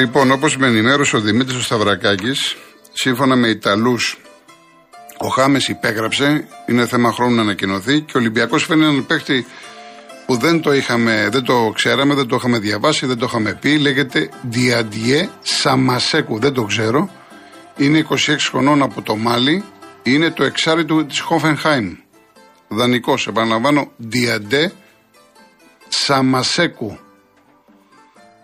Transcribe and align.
Λοιπόν, 0.00 0.30
όπως 0.30 0.56
με 0.56 0.66
ενημέρωσε 0.66 1.16
ο 1.16 1.20
Δημήτρης 1.20 1.56
ο 1.56 1.62
Σταυρακάκης, 1.62 2.56
σύμφωνα 2.92 3.36
με 3.36 3.48
Ιταλούς, 3.48 4.18
ο 5.18 5.28
Χάμες 5.28 5.68
υπέγραψε, 5.68 6.48
είναι 6.66 6.86
θέμα 6.86 7.12
χρόνου 7.12 7.34
να 7.34 7.42
ανακοινωθεί 7.42 8.00
και 8.00 8.16
ο 8.16 8.20
Ολυμπιακός 8.20 8.64
φαίνεται 8.64 8.90
έναν 8.90 9.06
παίχτη 9.06 9.46
που 10.26 10.36
δεν 10.36 10.60
το, 10.60 10.72
είχαμε, 10.72 11.28
δεν 11.32 11.42
το 11.44 11.72
ξέραμε, 11.74 12.14
δεν 12.14 12.26
το 12.26 12.36
είχαμε 12.36 12.58
διαβάσει, 12.58 13.06
δεν 13.06 13.18
το 13.18 13.26
είχαμε 13.28 13.54
πει. 13.60 13.78
Λέγεται 13.78 14.28
Διαντιέ 14.42 15.28
Σαμασέκου, 15.40 16.38
δεν 16.38 16.52
το 16.52 16.62
ξέρω. 16.62 17.10
Είναι 17.76 18.06
26 18.10 18.16
χρονών 18.50 18.82
από 18.82 19.02
το 19.02 19.16
Μάλι. 19.16 19.64
Είναι 20.02 20.30
το 20.30 20.44
εξάρι 20.44 20.84
του 20.84 21.06
της 21.06 21.20
Χόφενχάιμ. 21.20 21.94
Δανεικός, 22.68 23.26
επαναλαμβάνω, 23.26 23.92
Διαντέ 23.96 24.72
Σαμασέκου. 25.88 26.98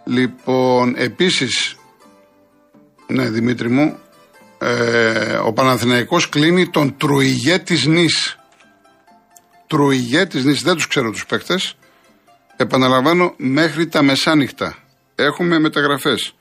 Λοιπόν, 0.09 0.95
επίσης, 0.97 1.77
ναι 3.07 3.31
Δημήτρη 3.31 3.71
μου, 3.71 3.99
ε, 4.59 5.37
ο 5.37 5.53
Παναθηναϊκός 5.53 6.29
κλείνει 6.29 6.69
τον 6.69 6.97
Τρουιγέ 6.97 7.59
της 7.59 7.87
Νης. 7.87 8.39
Τρουιγέ 9.67 10.27
της 10.27 10.45
Νης, 10.45 10.63
δεν 10.63 10.75
τους 10.75 10.87
ξέρω 10.87 11.11
τους 11.11 11.27
παίκτες. 11.27 11.77
Επαναλαμβάνω, 12.57 13.35
μέχρι 13.37 13.87
τα 13.87 14.03
μεσάνυχτα. 14.03 14.77
Έχουμε 15.15 15.59
μεταγραφές. 15.59 16.35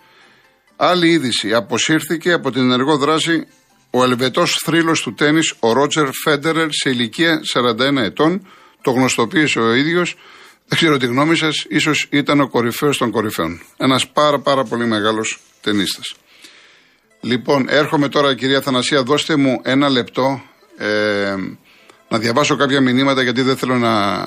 Άλλη 0.76 1.10
είδηση. 1.10 1.54
Αποσύρθηκε 1.54 2.32
από 2.32 2.52
την 2.52 2.62
ενεργό 2.62 2.98
δράση 2.98 3.48
ο 3.90 4.04
Ελβετός 4.04 4.62
θρύλος 4.66 5.02
του 5.02 5.14
τέννις, 5.14 5.54
ο 5.60 5.74
Ρότζερ 5.74 6.08
Φέντερερ, 6.24 6.68
σε 6.72 6.90
ηλικία 6.90 7.40
41 7.44 8.02
ετών. 8.02 8.48
Το 8.82 8.92
γνωστοποίησε 8.92 9.60
ο 9.60 9.74
ίδιος. 9.74 10.16
Δεν 10.68 10.78
ξέρω 10.78 10.98
τη 10.98 11.06
γνώμη 11.06 11.36
σας, 11.36 11.66
ίσως 11.70 12.08
ήταν 12.12 12.40
ο 12.40 12.48
κορυφαίος 12.48 12.98
των 12.98 13.12
κορυφαίων. 13.12 13.62
Ένας 13.78 14.08
πάρα 14.08 14.40
πάρα 14.40 14.64
πολύ 14.64 14.86
μεγάλος 14.86 15.40
ταινίστας. 15.62 16.16
Λοιπόν, 17.22 17.66
έρχομαι 17.70 18.10
τώρα, 18.10 18.36
κυρία 18.36 18.62
Θανασία, 18.62 19.04
δώστε 19.04 19.36
μου 19.36 19.60
ένα 19.64 19.90
λεπτό 19.90 20.42
ε, 20.78 21.36
να 22.10 22.20
διαβάσω 22.20 22.56
κάποια 22.56 22.82
μηνύματα 22.82 23.22
γιατί 23.22 23.42
δεν 23.42 23.58
θέλω 23.58 23.76
να. 23.76 24.24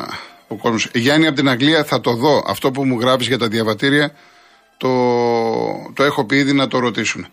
Ο 0.48 0.56
κόσμος. 0.56 0.91
Γιάννη 0.94 1.27
από 1.27 1.36
την 1.36 1.48
Αγγλία 1.48 1.84
θα 1.84 2.00
το 2.00 2.14
δω. 2.14 2.42
Αυτό 2.47 2.70
που 2.70 2.84
μου 2.84 3.00
γράφεις 3.00 3.27
για 3.27 3.39
τα 3.39 3.48
διαβατήρια 3.48 4.14
το, 4.77 4.89
το 5.94 6.05
έχω 6.05 6.25
πει 6.25 6.36
ήδη 6.36 6.53
να 6.53 6.69
το 6.69 6.78
ρωτήσουν. 6.78 7.27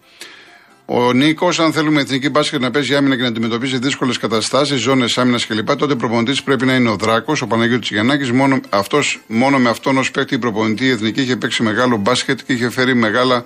Ο 0.85 1.13
Νίκος, 1.13 1.59
αν 1.59 1.73
θέλουμε 1.73 2.01
εθνική 2.01 2.29
μπάσκετ 2.29 2.61
να 2.61 2.71
παίζει 2.71 2.95
άμυνα 2.95 3.15
και 3.15 3.21
να 3.21 3.27
αντιμετωπίζει 3.27 3.77
δύσκολες 3.77 4.17
καταστάσεις, 4.17 4.79
ζώνες 4.81 5.17
άμυνας 5.17 5.45
κλπ., 5.45 5.75
τότε 5.75 5.95
προπονητής 5.95 6.43
πρέπει 6.43 6.65
να 6.65 6.75
είναι 6.75 6.89
ο 6.89 6.95
Δράκος, 6.95 7.41
ο 7.41 7.47
Παναγιώτης 7.47 7.89
Γιαννάκης. 7.89 8.31
Μόνο, 8.31 8.59
αυτός, 8.69 9.21
μόνο 9.27 9.57
με 9.57 9.69
αυτόν 9.69 9.97
ως 9.97 10.11
παίκτη 10.11 10.35
η 10.35 10.37
προπονητή 10.37 10.85
η 10.85 10.89
εθνική 10.89 11.21
είχε 11.21 11.35
παίξει 11.35 11.63
μεγάλο 11.63 11.97
μπάσκετ 11.97 12.39
και 12.45 12.53
είχε 12.53 12.69
φέρει 12.69 12.95
μεγάλα 12.95 13.45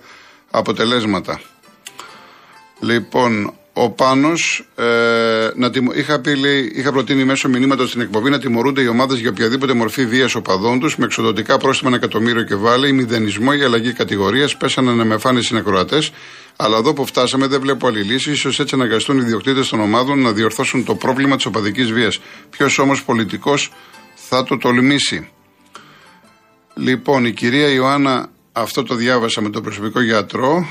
αποτελέσματα. 0.51 1.41
Λοιπόν, 2.79 3.53
ο 3.81 3.89
Πάνος, 3.89 4.66
ε, 4.75 5.49
είχα, 5.95 6.22
είχα 6.75 6.91
προτείνει 6.91 7.23
μέσω 7.23 7.49
μηνύματος 7.49 7.89
στην 7.89 8.02
εκπομπή 8.02 8.30
να 8.30 8.39
τιμωρούνται 8.39 8.81
οι 8.81 8.88
ομάδες 8.88 9.19
για 9.19 9.30
οποιαδήποτε 9.30 9.73
μορφή 9.73 10.05
βίας 10.05 10.36
οπαδών 10.36 10.80
τους 10.80 10.97
με 10.97 11.05
εξοδοτικά 11.05 11.58
πρόστιμα 11.58 11.89
ένα 11.89 11.97
εκατομμύριο 11.97 12.44
και 12.44 12.55
βάλε, 12.55 12.88
η 12.88 12.91
μηδενισμό, 12.91 13.52
η 13.59 13.63
αλλαγή 13.63 13.94
κατηγορίας, 13.94 14.58
πέσανε 14.58 14.91
να 14.91 15.05
με 15.05 15.17
φάνε 15.17 15.41
συνακροατές. 15.41 16.11
Αλλά 16.55 16.77
εδώ 16.77 16.94
που 16.94 17.05
φτάσαμε 17.05 17.47
δεν 17.47 17.61
βλέπω 17.61 17.88
άλλη 17.88 18.02
λύση. 18.02 18.33
σω 18.33 18.49
έτσι 18.49 18.75
αναγκαστούν 18.75 19.17
οι 19.17 19.21
ιδιοκτήτες 19.23 19.69
των 19.69 19.80
ομάδων 19.80 20.21
να 20.21 20.31
διορθώσουν 20.31 20.86
το 20.86 20.95
πρόβλημα 20.95 21.36
της 21.36 21.45
οπαδικής 21.45 21.91
βίας. 21.91 22.19
Ποιος 22.49 22.80
όμως 22.80 23.03
πολιτικός 23.03 23.71
θα 24.16 24.43
το 24.43 24.58
τολμήσει. 24.58 25.30
Λοιπόν, 26.73 27.25
η 27.25 27.31
κυρία 27.31 27.67
Ιωάννα, 27.67 28.30
αυτό 28.52 28.83
το 28.83 28.95
διάβασα 28.95 29.41
με 29.41 29.49
τον 29.49 29.64
προσωπικό 29.64 30.02
γιατρό. 30.02 30.67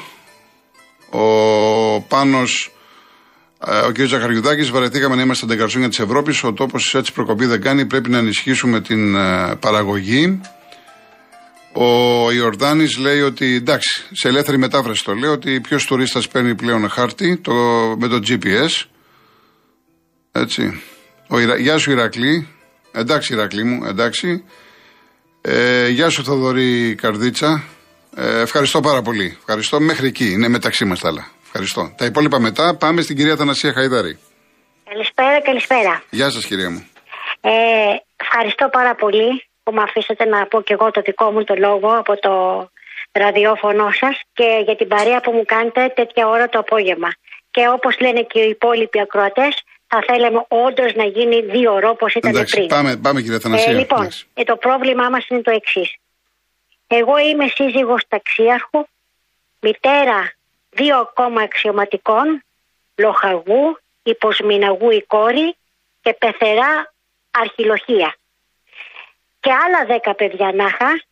Ο 1.10 2.00
Πάνος 2.00 2.72
ε, 2.72 2.77
ο 3.58 3.92
κ. 3.92 4.00
Ζαχαριουδάκης, 4.00 4.70
βαρεθήκαμε 4.70 5.14
να 5.14 5.22
είμαστε 5.22 5.46
τα 5.46 5.56
καρσόνια 5.56 5.88
της 5.88 5.98
Ευρώπης. 5.98 6.44
Ο 6.44 6.52
τόπος 6.52 6.94
έτσι 6.94 7.12
προκοπή 7.12 7.46
δεν 7.46 7.60
κάνει. 7.60 7.86
Πρέπει 7.86 8.10
να 8.10 8.18
ενισχύσουμε 8.18 8.80
την 8.80 9.14
ε, 9.14 9.54
παραγωγή. 9.60 10.40
Ο 11.72 12.30
Ιορδάνης 12.32 12.98
λέει 12.98 13.20
ότι 13.20 13.54
εντάξει, 13.54 14.04
σε 14.12 14.28
ελεύθερη 14.28 14.58
μετάφραση 14.58 15.04
το 15.04 15.14
λέω 15.14 15.32
ότι 15.32 15.60
ποιος 15.60 15.84
τουρίστας 15.84 16.28
παίρνει 16.28 16.54
πλέον 16.54 16.88
χάρτη 16.88 17.36
το, 17.36 17.52
με 17.98 18.08
το 18.08 18.20
GPS. 18.28 18.84
Έτσι. 20.32 20.82
Ο, 21.28 21.40
γεια 21.40 21.78
σου 21.78 21.90
Ηρακλή. 21.90 22.48
Εντάξει 22.92 23.32
Ηρακλή 23.32 23.64
μου, 23.64 23.84
εντάξει. 23.84 24.44
Ε, 25.40 25.88
γεια 25.88 26.08
σου 26.08 26.24
Θοδωρή 26.24 26.94
Καρδίτσα. 26.94 27.64
Ε, 28.14 28.40
ευχαριστώ 28.40 28.80
πάρα 28.80 29.02
πολύ. 29.02 29.36
Ευχαριστώ 29.38 29.80
μέχρι 29.80 30.06
εκεί. 30.06 30.30
Είναι 30.30 30.48
μεταξύ 30.48 30.84
μας 30.84 31.00
τα 31.00 31.08
άλλα. 31.08 31.37
Ευχαριστώ. 31.50 31.94
Τα 31.96 32.04
υπόλοιπα 32.04 32.38
μετά. 32.40 32.76
Πάμε 32.76 33.00
στην 33.00 33.16
κυρία 33.16 33.36
Θανασία 33.36 33.72
Χαϊδάρη. 33.72 34.18
Καλησπέρα, 34.90 35.40
καλησπέρα. 35.40 36.02
Γεια 36.10 36.30
σας, 36.30 36.46
κυρία 36.46 36.70
μου. 36.70 36.88
Ε, 37.40 37.50
ευχαριστώ 38.16 38.68
πάρα 38.68 38.94
πολύ 38.94 39.44
που 39.62 39.72
με 39.72 39.82
αφήσατε 39.82 40.24
να 40.24 40.46
πω 40.46 40.62
και 40.62 40.72
εγώ 40.72 40.90
το 40.90 41.00
δικό 41.00 41.30
μου 41.30 41.44
το 41.44 41.54
λόγο 41.66 41.88
από 41.98 42.18
το 42.20 42.34
ραδιόφωνο 43.12 43.90
σας 44.00 44.20
και 44.32 44.48
για 44.64 44.76
την 44.76 44.88
παρέα 44.88 45.20
που 45.20 45.32
μου 45.32 45.44
κάνετε 45.44 45.92
τέτοια 45.94 46.28
ώρα 46.28 46.48
το 46.48 46.58
απόγευμα. 46.58 47.10
Και 47.50 47.68
όπως 47.76 48.00
λένε 48.00 48.22
και 48.22 48.40
οι 48.40 48.48
υπόλοιποι 48.48 49.00
ακροατές, 49.00 49.54
θα 49.86 49.98
θέλαμε 50.06 50.44
όντως 50.48 50.94
να 50.94 51.04
γίνει 51.04 51.40
δύο 51.40 51.72
ώρο 51.72 51.88
όπως 51.88 52.14
ήταν 52.14 52.30
Εντάξει, 52.30 52.54
πριν. 52.54 52.66
Πάμε, 52.66 52.96
πάμε 52.96 53.20
κύριε 53.20 53.38
Θανασία. 53.38 53.72
Ε, 53.72 53.76
λοιπόν, 53.76 54.08
ε, 54.34 54.42
το 54.44 54.56
πρόβλημά 54.56 55.08
μας 55.08 55.26
είναι 55.28 55.42
το 55.42 55.50
εξής. 55.50 55.96
Εγώ 56.86 57.18
είμαι 57.18 57.46
σύζυγος 57.54 58.02
ταξίαρχου, 58.08 58.80
μητέρα 59.60 60.32
δύο 60.70 60.96
ακόμα 60.96 61.42
αξιωματικών, 61.42 62.42
λοχαγού, 62.96 63.78
υποσμηναγού 64.02 64.90
η 64.90 65.02
κόρη 65.02 65.56
και 66.00 66.12
πεθερά 66.12 66.94
αρχιλοχία. 67.30 68.16
Και 69.40 69.52
άλλα 69.52 69.84
δέκα 69.84 70.14
παιδιά 70.14 70.52
να 70.52 70.64
είχα, 70.64 71.02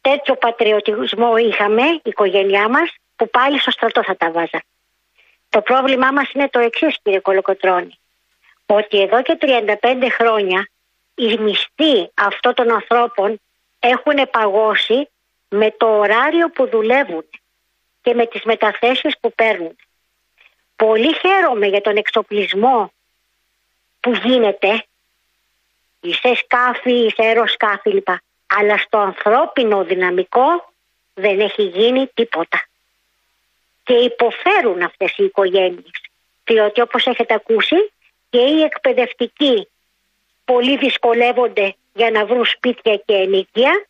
τέτοιο 0.00 0.36
πατριωτισμό 0.36 1.36
είχαμε, 1.36 1.82
η 1.82 2.00
οικογένειά 2.02 2.68
μας, 2.68 2.94
που 3.16 3.30
πάλι 3.30 3.60
στο 3.60 3.70
στρατό 3.70 4.02
θα 4.02 4.16
τα 4.16 4.30
βάζα. 4.30 4.62
Το 5.48 5.60
πρόβλημά 5.60 6.12
μας 6.12 6.32
είναι 6.32 6.48
το 6.48 6.58
εξής 6.58 6.98
κύριε 7.02 7.20
Κολοκοτρώνη, 7.20 7.98
ότι 8.66 9.00
εδώ 9.00 9.22
και 9.22 9.38
35 9.40 10.08
χρόνια 10.10 10.68
οι 11.14 11.38
μισθοί 11.38 12.10
αυτών 12.14 12.54
των 12.54 12.70
ανθρώπων 12.70 13.40
έχουν 13.78 14.30
παγώσει 14.30 15.08
με 15.48 15.74
το 15.76 15.86
ωράριο 15.98 16.48
που 16.50 16.68
δουλεύουν 16.68 17.24
και 18.02 18.14
με 18.14 18.26
τις 18.26 18.42
μεταθέσεις 18.42 19.18
που 19.20 19.32
παίρνουν. 19.32 19.76
Πολύ 20.76 21.14
χαίρομαι 21.14 21.66
για 21.66 21.80
τον 21.80 21.96
εξοπλισμό 21.96 22.92
που 24.00 24.12
γίνεται 24.14 24.84
σε 26.00 26.34
σκάφη, 26.34 27.12
σε 27.14 27.22
αεροσκάφη 27.22 27.90
λοιπά. 27.90 28.22
Αλλά 28.46 28.78
στο 28.78 28.98
ανθρώπινο 28.98 29.84
δυναμικό 29.84 30.72
δεν 31.14 31.40
έχει 31.40 31.62
γίνει 31.62 32.06
τίποτα. 32.14 32.64
Και 33.82 33.94
υποφέρουν 33.94 34.82
αυτές 34.82 35.16
οι 35.16 35.24
οικογένειες. 35.24 35.90
Διότι 36.44 36.80
όπως 36.80 37.06
έχετε 37.06 37.34
ακούσει 37.34 37.92
και 38.30 38.40
οι 38.40 38.62
εκπαιδευτικοί 38.62 39.68
πολύ 40.44 40.76
δυσκολεύονται 40.76 41.74
για 41.92 42.10
να 42.10 42.26
βρουν 42.26 42.44
σπίτια 42.44 42.96
και 42.96 43.14
ενίκεια 43.14 43.86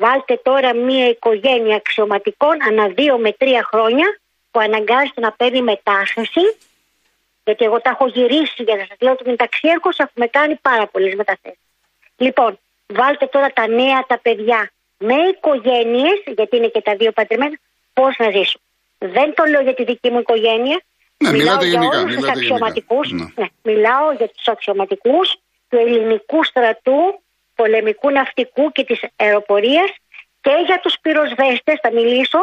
Βάλτε 0.00 0.40
τώρα 0.42 0.74
μία 0.74 1.06
οικογένεια 1.08 1.76
αξιωματικών 1.76 2.56
ανά 2.68 2.88
δύο 2.88 3.18
με 3.18 3.32
τρία 3.32 3.62
χρόνια 3.70 4.20
που 4.50 4.60
αναγκάζεται 4.60 5.20
να 5.20 5.32
παίρνει 5.32 5.62
μετάσταση. 5.62 6.44
Γιατί 7.44 7.64
εγώ 7.64 7.80
τα 7.80 7.90
έχω 7.90 8.06
γυρίσει 8.06 8.62
για 8.62 8.76
να 8.76 8.84
σας 8.88 8.96
λέω 9.00 9.12
ότι 9.12 9.30
μεταξύ 9.30 9.68
έχουμε 9.68 10.26
κάνει 10.26 10.54
πάρα 10.56 10.86
πολλές 10.86 11.14
μεταθέσεις. 11.14 11.64
Λοιπόν, 12.16 12.58
βάλτε 12.86 13.26
τώρα 13.26 13.48
τα 13.52 13.66
νέα 13.66 14.04
τα 14.06 14.18
παιδιά 14.18 14.70
με 14.98 15.14
οικογένειες, 15.14 16.22
γιατί 16.26 16.56
είναι 16.56 16.68
και 16.68 16.80
τα 16.80 16.94
δύο 16.96 17.12
πατριμένα, 17.12 17.58
πώς 17.92 18.16
να 18.18 18.30
ζήσουν. 18.30 18.60
Δεν 18.98 19.34
το 19.34 19.44
λέω 19.44 19.60
για 19.60 19.74
τη 19.74 19.84
δική 19.84 20.10
μου 20.10 20.18
οικογένεια. 20.18 20.80
Ναι, 21.16 21.30
μιλάω 21.30 21.64
για 21.64 21.80
όλους 21.80 22.14
τους 22.14 22.28
αξιωματικούς. 22.28 23.10
Ναι. 23.12 23.24
ναι. 23.34 23.46
μιλάω 23.62 24.12
για 24.12 24.28
τους 24.28 24.48
αξιωματικούς 24.48 25.36
του 25.68 25.76
ελληνικού 25.76 26.44
στρατού 26.44 27.20
πολεμικού 27.60 28.08
ναυτικού 28.10 28.64
και 28.74 28.84
της 28.84 29.00
αεροπορίας 29.16 29.90
και 30.44 30.54
για 30.66 30.78
τους 30.82 30.94
πυροσβέστες 31.02 31.76
θα 31.84 31.90
μιλήσω 31.98 32.42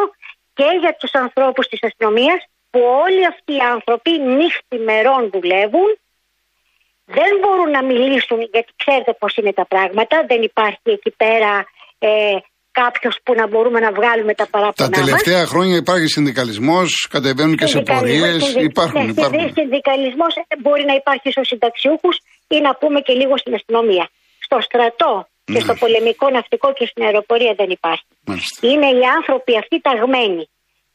και 0.58 0.70
για 0.82 0.94
τους 1.00 1.12
ανθρώπους 1.24 1.66
της 1.72 1.80
αστυνομίας 1.88 2.40
που 2.72 2.80
όλοι 3.06 3.24
αυτοί 3.34 3.54
οι 3.58 3.64
άνθρωποι 3.76 4.12
νύχτη 4.38 4.78
μερών 4.90 5.22
δουλεύουν 5.36 5.92
δεν 7.18 7.32
μπορούν 7.42 7.70
να 7.78 7.82
μιλήσουν 7.90 8.40
γιατί 8.54 8.72
ξέρετε 8.82 9.12
πώς 9.20 9.32
είναι 9.38 9.54
τα 9.60 9.66
πράγματα 9.72 10.16
δεν 10.30 10.42
υπάρχει 10.52 10.90
εκεί 10.98 11.12
πέρα 11.24 11.52
ε, 12.00 12.10
κάποιος 12.82 13.16
που 13.24 13.34
να 13.40 13.46
μπορούμε 13.48 13.80
να 13.86 13.92
βγάλουμε 13.98 14.34
τα 14.42 14.48
παράπονα. 14.54 14.90
Τα 14.90 14.98
τελευταία 15.02 15.42
μας. 15.44 15.50
χρόνια 15.52 15.78
υπάρχει 15.84 16.08
συνδικαλισμός, 16.08 16.90
κατεβαίνουν 17.16 17.56
και 17.60 17.68
σε 17.76 17.80
πορείε. 17.90 18.32
Υπάρχουν, 18.72 19.04
ναι, 19.06 19.12
υπάρχουν. 19.16 19.52
Συνδικαλισμός 19.60 20.34
μπορεί 20.64 20.84
να 20.92 20.96
υπάρχει 21.02 21.28
στους 21.32 21.48
συνταξιούχους 21.48 22.16
ή 22.56 22.58
να 22.68 22.72
πούμε 22.80 23.00
και 23.06 23.14
λίγο 23.14 23.38
στην 23.38 23.54
αστυνομία 23.60 24.06
στο 24.48 24.58
στρατό 24.68 25.28
Και 25.54 25.60
στο 25.60 25.74
πολεμικό 25.82 26.30
ναυτικό 26.30 26.74
και 26.74 26.86
στην 26.86 27.04
αεροπορία 27.04 27.54
δεν 27.54 27.70
υπάρχει. 27.70 28.06
Μάλιστα. 28.26 28.68
Είναι 28.68 28.90
οι 28.98 29.04
άνθρωποι 29.18 29.58
αυτοί 29.58 29.76
ταγμένοι. 29.88 30.44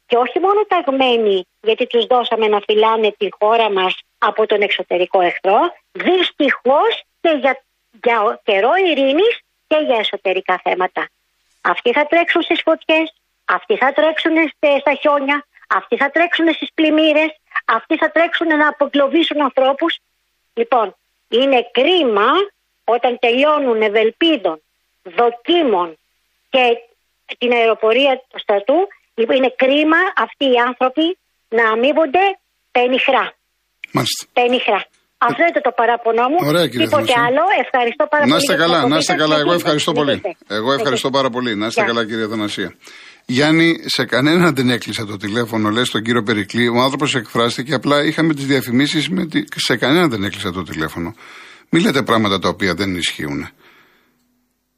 Και 0.09 0.17
όχι 0.25 0.39
μόνο 0.47 0.61
ταγμένοι 0.73 1.47
γιατί 1.69 1.87
τους 1.87 2.05
δώσαμε 2.07 2.47
να 2.55 2.61
φυλάνε 2.67 3.11
τη 3.19 3.29
χώρα 3.39 3.71
μας 3.71 3.93
από 4.19 4.47
τον 4.47 4.61
εξωτερικό 4.63 5.21
εχθρό, 5.21 5.61
δυστυχώς 5.93 6.93
και 7.21 7.31
για, 7.41 7.55
για 8.05 8.41
καιρό 8.45 8.73
ειρήνης 8.89 9.35
και 9.67 9.79
για 9.87 9.99
εσωτερικά 10.05 10.61
θέματα. 10.65 11.03
Αυτοί 11.61 11.93
θα 11.93 12.05
τρέξουν 12.07 12.43
στις 12.43 12.61
φωτιές, 12.65 13.07
αυτοί 13.45 13.77
θα 13.77 13.93
τρέξουν 13.93 14.37
στα 14.81 14.95
χιόνια, 15.01 15.47
αυτοί 15.79 15.97
θα 15.97 16.11
τρέξουν 16.11 16.53
στις 16.53 16.69
πλημμύρες, 16.75 17.31
αυτοί 17.65 17.97
θα 17.97 18.11
τρέξουν 18.11 18.47
να 18.47 18.69
αποκλωβίσουν 18.69 19.43
ανθρώπους. 19.43 19.99
Λοιπόν, 20.55 20.97
είναι 21.29 21.69
κρίμα 21.73 22.31
όταν 22.85 23.19
τελειώνουν 23.25 23.79
ευελπίδων, 23.89 24.57
δοκίμων 25.19 25.89
και 26.53 26.63
την 27.39 27.51
αεροπορία 27.59 28.13
του 28.31 28.39
στρατού, 28.45 28.79
λοιπόν, 29.15 29.37
είναι 29.37 29.53
κρίμα 29.63 30.01
αυτοί 30.25 30.45
οι 30.53 30.59
άνθρωποι 30.69 31.07
να 31.59 31.65
αμείβονται 31.75 32.25
πενιχρά. 32.75 33.25
Μάλιστα. 33.97 34.23
Πενιχρά. 34.39 34.81
Αυτό 35.29 35.41
είναι 35.49 35.61
το 35.69 35.73
παράπονό 35.81 36.27
μου. 36.33 36.39
Ωραία, 36.51 36.67
κύριε 36.73 36.87
Τίποτε 36.87 37.13
Θανασίου. 37.13 37.27
άλλο. 37.27 37.43
Ευχαριστώ 37.65 38.05
πάρα 38.13 38.25
Να 38.27 38.31
πολύ. 38.31 38.41
είστε 38.41 38.55
για 38.55 38.63
την 38.63 38.65
καλά, 38.65 38.77
εκπομπή 38.77 38.93
να 38.95 38.99
είστε 39.01 39.13
σας 39.13 39.21
καλά. 39.23 39.35
και 39.37 39.41
Εγώ 39.45 39.51
εσείς. 39.53 39.63
ευχαριστώ 39.63 39.93
πολύ. 39.99 40.13
Ευχαριστώ. 40.13 40.55
Εγώ 40.59 40.71
ευχαριστώ 40.79 41.09
πάρα 41.17 41.31
πολύ. 41.35 41.51
Να 41.61 41.67
είστε 41.67 41.81
Γεια. 41.83 41.91
καλά, 41.91 42.03
κύριε 42.09 42.27
Θανασία. 42.33 42.71
Γιάννη, 43.27 43.69
σε 43.97 44.05
κανέναν 44.05 44.55
δεν 44.55 44.69
έκλεισε 44.71 45.05
το 45.05 45.17
τηλέφωνο, 45.17 45.67
λες 45.71 45.89
τον 45.91 46.03
κύριο 46.03 46.23
Περικλή. 46.23 46.69
Ο 46.69 46.79
άνθρωπος 46.87 47.15
εκφράστηκε. 47.15 47.75
Απλά 47.75 47.97
είχαμε 48.05 48.35
τις 48.35 48.47
διαφημίσεις. 48.47 49.09
Με 49.09 49.27
τη... 49.27 49.39
Σε 49.57 49.77
κανέναν 49.77 50.11
δεν 50.11 50.23
έκλεισε 50.25 50.51
το 50.51 50.63
τηλέφωνο. 50.63 51.15
Μην 51.75 51.85
λέτε 51.85 52.03
πράγματα 52.03 52.39
τα 52.39 52.49
οποία 52.49 52.75
δεν 52.75 52.95
ισχύουν. 52.97 53.49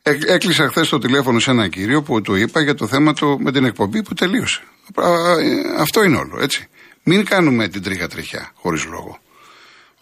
Έ- 0.03 0.29
Έκλεισα 0.31 0.69
χθες 0.69 0.89
το 0.89 0.99
τηλέφωνο 0.99 1.39
σε 1.39 1.51
έναν 1.51 1.71
κύριο 1.71 2.03
που 2.03 2.21
του 2.21 2.35
είπα 2.35 2.61
για 2.61 2.75
το 2.75 2.87
θέμα 2.87 3.13
του 3.15 3.39
με 3.41 3.53
την 3.53 3.65
εκπομπή 3.65 4.03
που 4.03 4.15
τελείωσε. 4.15 4.61
Α, 4.95 5.09
ε, 5.09 5.81
Αυτό 5.81 6.03
είναι 6.03 6.17
όλο, 6.17 6.39
έτσι. 6.43 6.69
Μην 7.05 7.25
κάνουμε 7.25 7.69
την 7.69 7.83
τρίχα 7.83 8.07
τριχιά 8.09 8.51
χωρίς 8.55 8.85
λόγο. 8.85 9.19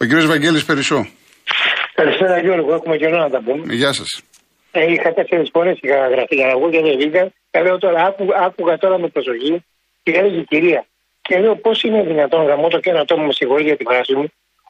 Ο 0.01 0.05
κύριος 0.05 0.25
Βαγγέλης 0.25 0.65
Περισσό. 0.65 1.07
Καλησπέρα 1.93 2.39
Γιώργο, 2.39 2.73
έχουμε 2.73 2.97
καιρό 2.97 3.17
να 3.17 3.29
τα 3.29 3.41
πούμε. 3.43 3.73
Γεια 3.73 3.93
σας. 3.93 4.21
Ε, 4.71 4.91
είχα 4.91 5.13
τέσσερις 5.13 5.49
φορές 5.53 5.77
είχα 5.81 6.07
γραφεί 6.13 6.35
για 6.35 6.47
να 6.47 6.57
βγω 6.57 6.69
και 6.69 6.81
δεν 6.81 6.97
βγήκα. 6.97 7.31
Και 7.51 7.59
λέω 7.61 7.77
τώρα, 7.77 8.05
άκου, 8.05 8.25
άκουγα 8.45 8.77
τώρα 8.77 8.99
με 8.99 9.07
προσοχή 9.07 9.63
και 10.03 10.11
έλεγε 10.11 10.39
η 10.39 10.43
κυρία. 10.43 10.85
Και 11.21 11.39
λέω 11.39 11.55
πώς 11.55 11.83
είναι 11.83 12.03
δυνατόν 12.03 12.45
γραμμό 12.45 12.67
το 12.67 12.79
και 12.79 12.89
ένα 12.89 12.99
άτομο 12.99 13.25
με 13.25 13.33
συγχωρεί 13.33 13.63
για 13.63 13.77
τη 13.77 13.83
φράση 13.83 14.13
μου. 14.15 14.27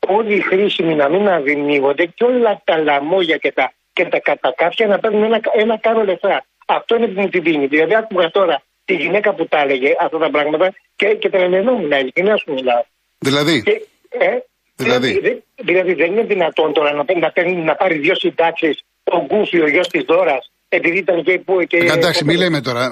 Όλοι 0.07 0.33
οι 0.35 0.39
χρήσιμοι 0.39 0.95
να 0.95 1.09
μην 1.09 1.27
αδειμνύονται 1.27 2.05
και 2.05 2.23
όλα 2.23 2.61
τα 2.63 2.77
λαμόγια 2.77 3.37
και 3.37 3.51
τα, 3.51 3.73
και 3.93 4.05
τα 4.05 4.19
κατακάφια 4.19 4.87
να 4.87 4.99
παίρνουν 4.99 5.23
ένα, 5.23 5.39
ένα 5.53 5.77
κάρο 5.77 6.03
λεφτά. 6.03 6.45
Αυτό 6.65 6.95
είναι 6.95 7.07
που 7.07 7.21
μου 7.21 7.29
τη 7.29 7.39
δίνει. 7.39 7.67
Δηλαδή, 7.67 7.95
άκουγα 7.95 8.31
τώρα 8.31 8.61
τη 8.85 8.93
γυναίκα 8.93 9.33
που 9.33 9.47
τα 9.47 9.59
έλεγε 9.59 9.95
αυτά 9.99 10.17
τα 10.17 10.29
πράγματα 10.29 10.73
και, 10.95 11.05
και 11.05 11.29
τρελαινόμουν. 11.29 11.91
Ειλικρινά 11.91 12.37
σου 12.37 12.53
μιλάω. 12.53 12.83
Δηλαδή, 13.19 13.63
Και, 13.63 13.87
ε, 14.09 14.37
Δηλαδή; 14.75 15.11
δηλαδή, 15.11 15.43
δηλαδή 15.55 15.93
δεν 15.93 16.11
είναι 16.11 16.23
δυνατόν 16.23 16.73
τώρα 16.73 16.91
να, 16.93 17.19
να, 17.19 17.31
παίρνει, 17.31 17.55
να 17.55 17.75
πάρει 17.75 17.97
δύο 17.97 18.15
συντάξεις 18.15 18.83
ο 19.03 19.17
Γκούφι, 19.17 19.61
ο 19.61 19.67
γιος 19.67 19.87
της 19.87 20.03
Δώρας, 20.03 20.51
επειδή 20.75 20.97
ήταν 20.97 21.23
και 21.23 21.39
που. 21.45 21.53
Και, 21.67 21.77
εντάξει, 21.77 22.25
μην 22.25 22.37
λέμε 22.37 22.61
τώρα. 22.61 22.91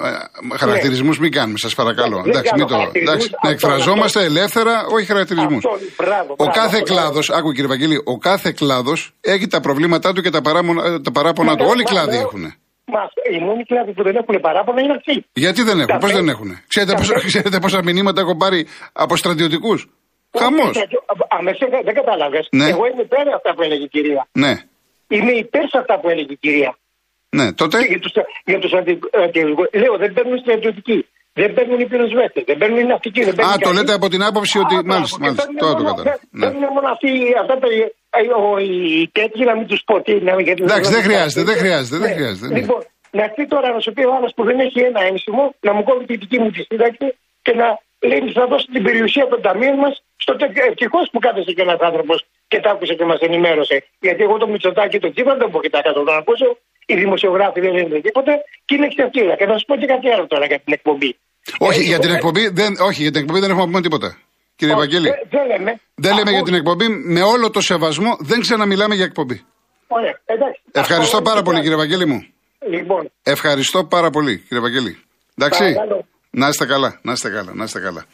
Χαρακτηρισμούς 0.58 1.18
μην 1.18 1.30
κάνουμε, 1.32 1.58
σας 1.58 1.74
παρακαλώ. 1.74 2.16
Ναι, 2.16 2.22
δεν 2.22 2.30
εντάξει, 2.30 2.50
κάνω 2.50 2.62
μην 2.62 2.68
το. 2.72 2.74
χαρακτηρισμούς, 2.74 3.14
Εντάξει, 3.14 3.30
αυτό, 3.34 3.46
να 3.46 3.52
εκφραζόμαστε 3.52 4.18
αυτό. 4.18 4.30
ελεύθερα, 4.30 4.74
όχι 4.94 5.06
χαρακτηρισμούς. 5.06 5.64
Αυτό, 5.64 5.78
μπράβο, 6.04 6.30
Ο 6.32 6.34
μπράβο, 6.44 6.52
κάθε 6.60 6.68
μπράβο. 6.80 6.84
κλάδος, 6.84 7.30
άκου 7.30 7.52
κύριε 7.52 7.68
Βαγγέλη, 7.68 7.96
ο 8.04 8.18
κάθε 8.18 8.52
κλάδος 8.52 9.12
έχει 9.20 9.46
τα 9.46 9.60
προβλήματά 9.60 10.12
του 10.12 10.20
και 10.22 10.30
τα 10.30 10.40
παράπονα, 10.42 11.00
τα 11.00 11.10
παράπονα 11.12 11.56
του. 11.56 11.64
Μα, 11.64 11.70
Όλοι 11.70 11.80
οι 11.80 11.84
μα, 11.84 11.90
κλάδοι 11.90 12.16
μα, 12.16 12.20
έχουν. 12.22 12.42
Μα, 12.94 13.02
οι 13.32 13.38
μόνοι 13.46 13.64
κλάδοι 13.64 13.92
που 13.92 14.02
δεν 14.02 14.16
έχουν 14.16 14.40
παράπονα 14.40 14.80
είναι 14.80 14.92
αυτοί. 14.98 15.24
Γιατί 15.32 15.62
δεν 15.62 15.76
έχουν, 15.76 15.86
Τα 15.94 15.98
πώς 15.98 16.10
πέ- 16.10 16.18
δεν 16.18 16.28
έχουν. 16.28 16.58
Ξέρετε, 16.66 16.92
τα 16.92 16.98
πόσα, 16.98 17.12
πέ- 17.14 17.24
ξέρετε 17.26 17.58
πόσα 17.58 17.82
μηνύματα 17.82 18.20
έχω 18.20 18.36
πάρει 18.36 18.66
από 18.92 19.16
στρατιωτικούς; 19.16 19.86
Χαμός. 20.38 20.76
Αμέσω 21.38 21.66
δεν 21.84 21.94
κατάλαβες. 21.94 22.48
Ναι. 22.50 22.68
Εγώ 22.68 22.86
είμαι 22.86 23.02
υπέρ 23.02 23.34
αυτά 23.34 23.54
που 23.54 23.62
έλεγε 23.62 23.84
η 23.84 23.88
κυρία. 23.88 24.26
Ναι, 24.32 24.54
Είμαι 25.08 25.32
υπέρ 25.32 25.68
σε 25.68 25.78
αυτά 25.78 26.00
που 26.00 26.08
έλεγε 26.08 26.32
η 26.32 26.36
κυρία. 26.36 26.76
Ναι, 27.36 27.46
τότε. 27.60 27.76
Και 27.78 27.86
για 27.94 28.00
τους, 28.04 28.12
για 28.50 28.58
τους 28.62 28.72
αντι, 28.78 28.98
αντιεργούς. 29.24 29.66
Λέω, 29.82 29.94
δεν 30.02 30.10
παίρνουν 30.16 30.38
στρατιωτικοί. 30.38 30.98
Δεν 31.40 31.50
παίρνουν 31.56 31.78
οι 31.80 31.86
πυροσβέστες. 31.92 32.42
Δεν 32.46 32.56
παίρνουν 32.60 32.78
οι 32.78 32.84
ναυτικοί. 32.92 33.20
Δεν 33.28 33.34
παίρνουν 33.34 33.52
Α, 33.54 33.56
το 33.58 33.64
κανείς. 33.68 33.78
λέτε 33.80 33.92
από 33.98 34.08
την 34.08 34.22
άποψη 34.30 34.58
ότι. 34.64 34.74
Α, 34.74 34.82
Μάλιστα, 34.92 35.16
μπράβο, 35.18 35.24
μάλιστα. 35.24 35.46
και 35.52 35.58
Τώρα 35.64 35.74
το 35.74 35.82
παίρνουν 35.82 35.94
κατάλαβα. 35.96 36.18
μόνο- 36.20 36.38
Ναι. 36.38 36.44
Παίρνουν 36.46 36.64
μόνο 36.76 36.88
αυτοί, 36.94 37.10
αυτά 37.42 37.54
τα, 37.62 37.68
ε, 38.18 38.22
ο- 38.44 38.58
οι 38.66 38.72
τέτοιοι 39.18 39.42
να 39.50 39.54
μην 39.58 39.66
τους 39.70 39.80
πω 39.88 39.94
τι 40.04 40.12
είναι. 40.18 40.32
γιατί 40.48 40.60
Εντάξει, 40.68 40.88
δεν 40.94 41.00
είναι- 41.00 41.08
χρειάζεται, 41.08 41.42
δεν 41.50 41.56
χρειάζεται, 41.62 41.96
δεν 42.02 42.08
Ναι. 42.10 42.16
χρειάζεται, 42.18 42.46
ναι. 42.52 42.58
Λοιπόν, 42.60 42.80
να 43.16 43.22
έρθει 43.28 43.44
τώρα 43.54 43.68
να 43.76 43.80
σου 43.84 43.92
πει 43.96 44.02
ο 44.10 44.12
άλλος 44.16 44.32
που 44.36 44.42
δεν 44.48 44.56
έχει 44.66 44.78
ένα 44.90 45.00
ένσημο 45.10 45.42
να 45.66 45.72
μου 45.76 45.82
κόβει 45.88 46.04
τη 46.10 46.14
δική 46.22 46.38
μου 46.42 46.50
τη 46.54 46.60
σύνταξη 46.70 47.06
και 47.46 47.52
να 47.60 47.66
λέει 48.08 48.20
ότι 48.26 48.32
θα 48.40 48.46
δώσει 48.52 48.66
την 48.74 48.82
περιουσία 48.86 49.26
των 49.32 49.40
ταμείων 49.46 49.76
μας 49.84 49.94
στο 50.24 50.32
ευτυχώς 50.70 51.06
που 51.12 51.18
κάθεσε 51.26 51.50
και 51.56 51.62
ένας 51.68 51.80
άνθρωπος 51.88 52.18
και 52.50 52.58
τα 52.64 52.70
άκουσε 52.70 52.94
και 52.98 53.04
μας 53.10 53.20
ενημέρωσε. 53.28 53.76
Γιατί 54.04 54.20
εγώ 54.26 54.36
το 54.42 54.46
Μητσοτάκι 54.52 54.98
το 55.04 55.08
Τσίπρα 55.12 55.34
δεν 55.40 55.48
μπορώ 55.50 55.62
και 55.64 55.70
τα 55.76 55.80
κάτω 55.86 56.02
να 56.02 56.14
ακούσω. 56.22 56.48
Οι 56.92 56.96
δημοσιογράφοι 57.04 57.60
δεν 57.60 57.72
λένε 57.76 58.00
τίποτα 58.00 58.32
και 58.64 58.74
είναι 58.76 58.88
ξεφτύλα. 58.94 59.34
Και 59.36 59.46
να 59.46 59.58
σου 59.58 59.64
πω 59.68 59.74
και 59.76 59.86
κάτι 59.86 60.08
άλλο 60.14 60.26
τώρα 60.26 60.44
για 60.46 60.58
την 60.64 60.72
εκπομπή. 60.72 61.10
Όχι, 61.58 61.80
Ε, 61.80 61.82
για 61.90 61.98
την 61.98 62.10
ε, 62.10 62.14
εκπομπή 62.14 62.48
δεν, 62.48 62.70
όχι, 62.88 63.02
για 63.02 63.10
την 63.10 63.20
εκπομπή 63.22 63.38
δεν 63.40 63.48
έχουμε 63.50 63.64
να 63.64 63.70
πούμε 63.70 63.82
τίποτα. 63.86 64.08
Κύριε 64.56 64.74
όχι, 64.74 64.82
Βαγγέλη. 64.82 65.08
Δεν, 65.08 65.18
δεν 65.30 65.46
λέμε. 65.46 65.80
Δεν 65.94 66.10
λέμε 66.16 66.22
Αφού- 66.30 66.34
για 66.34 66.42
την 66.42 66.54
εκπομπή. 66.54 66.86
Με 66.88 67.22
όλο 67.22 67.50
το 67.50 67.60
σεβασμό 67.60 68.16
δεν 68.20 68.40
ξαναμιλάμε 68.40 68.94
για 68.94 69.04
εκπομπή. 69.04 69.44
Ωραία, 69.86 70.14
εντάξει. 70.26 70.60
Ευχαριστώ 70.72 71.16
Αυτό 71.16 71.22
πάρα 71.28 71.36
είναι 71.36 71.44
πολύ 71.46 71.56
το 71.56 71.62
κύριε 71.62 71.76
Βαγγέλη 71.76 72.06
μου. 72.06 72.26
Λοιπόν, 72.70 73.10
Ευχαριστώ 73.22 73.84
πάρα 73.84 74.10
πολύ 74.10 74.38
κύριε 74.38 74.62
Βαγγέλη. 74.62 74.98
Εντάξει. 75.38 75.72
Παρακαλώ. 75.72 76.06
Να 76.30 76.48
είστε 76.48 76.66
καλά, 76.66 76.98
να 77.02 77.12
είστε 77.12 77.28
καλά, 77.30 77.52
να 77.54 77.64
είστε 77.64 77.80
καλά. 77.80 78.04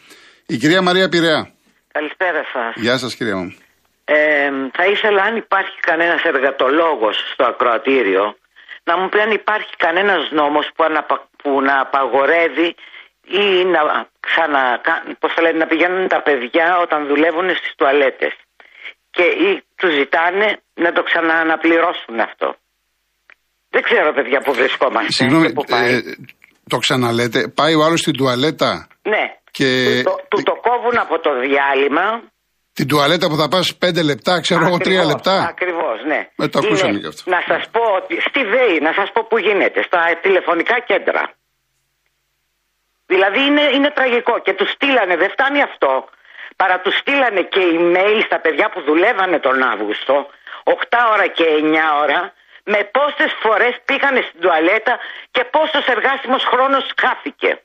Η 0.46 0.56
κυρία 0.56 0.82
Μαρία 0.82 1.08
Πειραιά. 1.08 1.52
Καλησπέρα 1.92 2.42
σας. 2.52 2.82
Γεια 2.82 2.98
σας 2.98 3.14
κυρία 3.14 3.36
μου. 3.36 3.54
Ε, 4.04 4.14
θα 4.72 4.84
ήθελα 4.86 5.22
αν 5.22 5.36
υπάρχει 5.36 5.80
κανένας 5.80 6.22
εργατολόγος 6.22 7.16
στο 7.32 7.44
ακροατήριο 7.44 8.36
να 8.88 8.94
μου 8.98 9.08
πει 9.12 9.18
αν 9.26 9.30
υπάρχει 9.40 9.72
κανένας 9.86 10.20
νόμος 10.40 10.66
που, 10.74 10.82
αναπα- 10.88 11.26
που 11.40 11.50
να 11.68 11.74
απαγορεύει 11.86 12.68
ή 13.42 13.44
να, 13.74 13.80
ξανα, 14.26 14.60
πώς 15.20 15.30
θα 15.34 15.40
λένε, 15.44 15.58
να 15.62 15.66
πηγαίνουν 15.72 16.08
τα 16.14 16.20
παιδιά 16.26 16.66
όταν 16.84 17.00
δουλεύουν 17.10 17.48
στις 17.60 17.72
τουαλέτες 17.78 18.32
και 19.16 19.22
ή 19.48 19.50
τους 19.78 19.92
ζητάνε 19.98 20.46
να 20.84 20.90
το 20.96 21.02
ξανααναπληρώσουν 21.08 22.16
αυτό. 22.28 22.48
Δεν 23.74 23.82
ξέρω 23.88 24.08
παιδιά 24.18 24.38
που 24.44 24.52
βρισκόμαστε 24.52 25.12
Συγγνώμη, 25.18 25.46
και 25.46 25.52
που 25.52 25.64
πάει. 25.72 25.92
ε, 25.94 26.00
το 26.72 26.76
ξαναλέτε. 26.84 27.40
Πάει 27.58 27.74
ο 27.74 27.82
άλλος 27.86 28.00
στην 28.00 28.16
τουαλέτα 28.16 28.70
ναι, 29.12 29.24
και- 29.50 30.02
του, 30.04 30.10
το, 30.10 30.14
του 30.30 30.42
το 30.42 30.54
κόβουν 30.66 30.96
από 31.04 31.14
το 31.24 31.30
διάλειμμα 31.46 32.06
την 32.78 32.88
τουαλέτα 32.88 33.26
που 33.28 33.36
θα 33.36 33.48
πας 33.48 33.76
πέντε 33.76 34.02
λεπτά, 34.02 34.40
ξέρω 34.40 34.60
εγώ 34.66 34.76
τρία 34.78 35.00
Ακριβώς, 35.00 35.12
λεπτά. 35.12 35.36
Ακριβώς, 35.54 35.77
ναι. 36.04 36.28
Ε, 36.36 36.48
το 36.48 36.58
ακούσαμε 36.58 36.90
Είναι- 36.90 37.00
και 37.00 37.06
αυτό. 37.06 37.30
Να 37.30 37.42
σας 37.46 37.68
πω 37.68 37.80
ότι 37.80 38.20
στη 38.20 38.44
ΔΕΗ, 38.44 38.80
να 38.80 38.92
σας 38.92 39.12
πω 39.12 39.24
που 39.24 39.38
γίνεται, 39.38 39.82
στα 39.82 40.18
τηλεφωνικά 40.22 40.80
κέντρα. 40.80 41.32
Δηλαδή 43.06 43.40
είναι, 43.44 43.62
είναι 43.62 43.90
τραγικό 43.90 44.38
και 44.38 44.52
τους 44.52 44.70
στείλανε, 44.70 45.16
δεν 45.16 45.30
φτάνει 45.30 45.62
αυτό, 45.62 46.08
παρά 46.56 46.80
τους 46.80 46.96
στείλανε 46.96 47.42
και 47.42 47.60
email 47.72 48.22
στα 48.24 48.38
παιδιά 48.38 48.70
που 48.70 48.80
δουλεύανε 48.80 49.38
τον 49.38 49.62
Αύγουστο, 49.62 50.26
8 50.64 50.98
ώρα 51.12 51.26
και 51.26 51.44
9 51.44 51.98
ώρα, 52.02 52.32
με 52.64 52.90
πόσες 52.92 53.32
φορές 53.40 53.80
πήγανε 53.84 54.20
στην 54.20 54.40
τουαλέτα 54.40 54.98
και 55.30 55.44
πόσος 55.44 55.86
εργάσιμος 55.86 56.44
χρόνος 56.44 56.90
χάθηκε. 57.00 57.62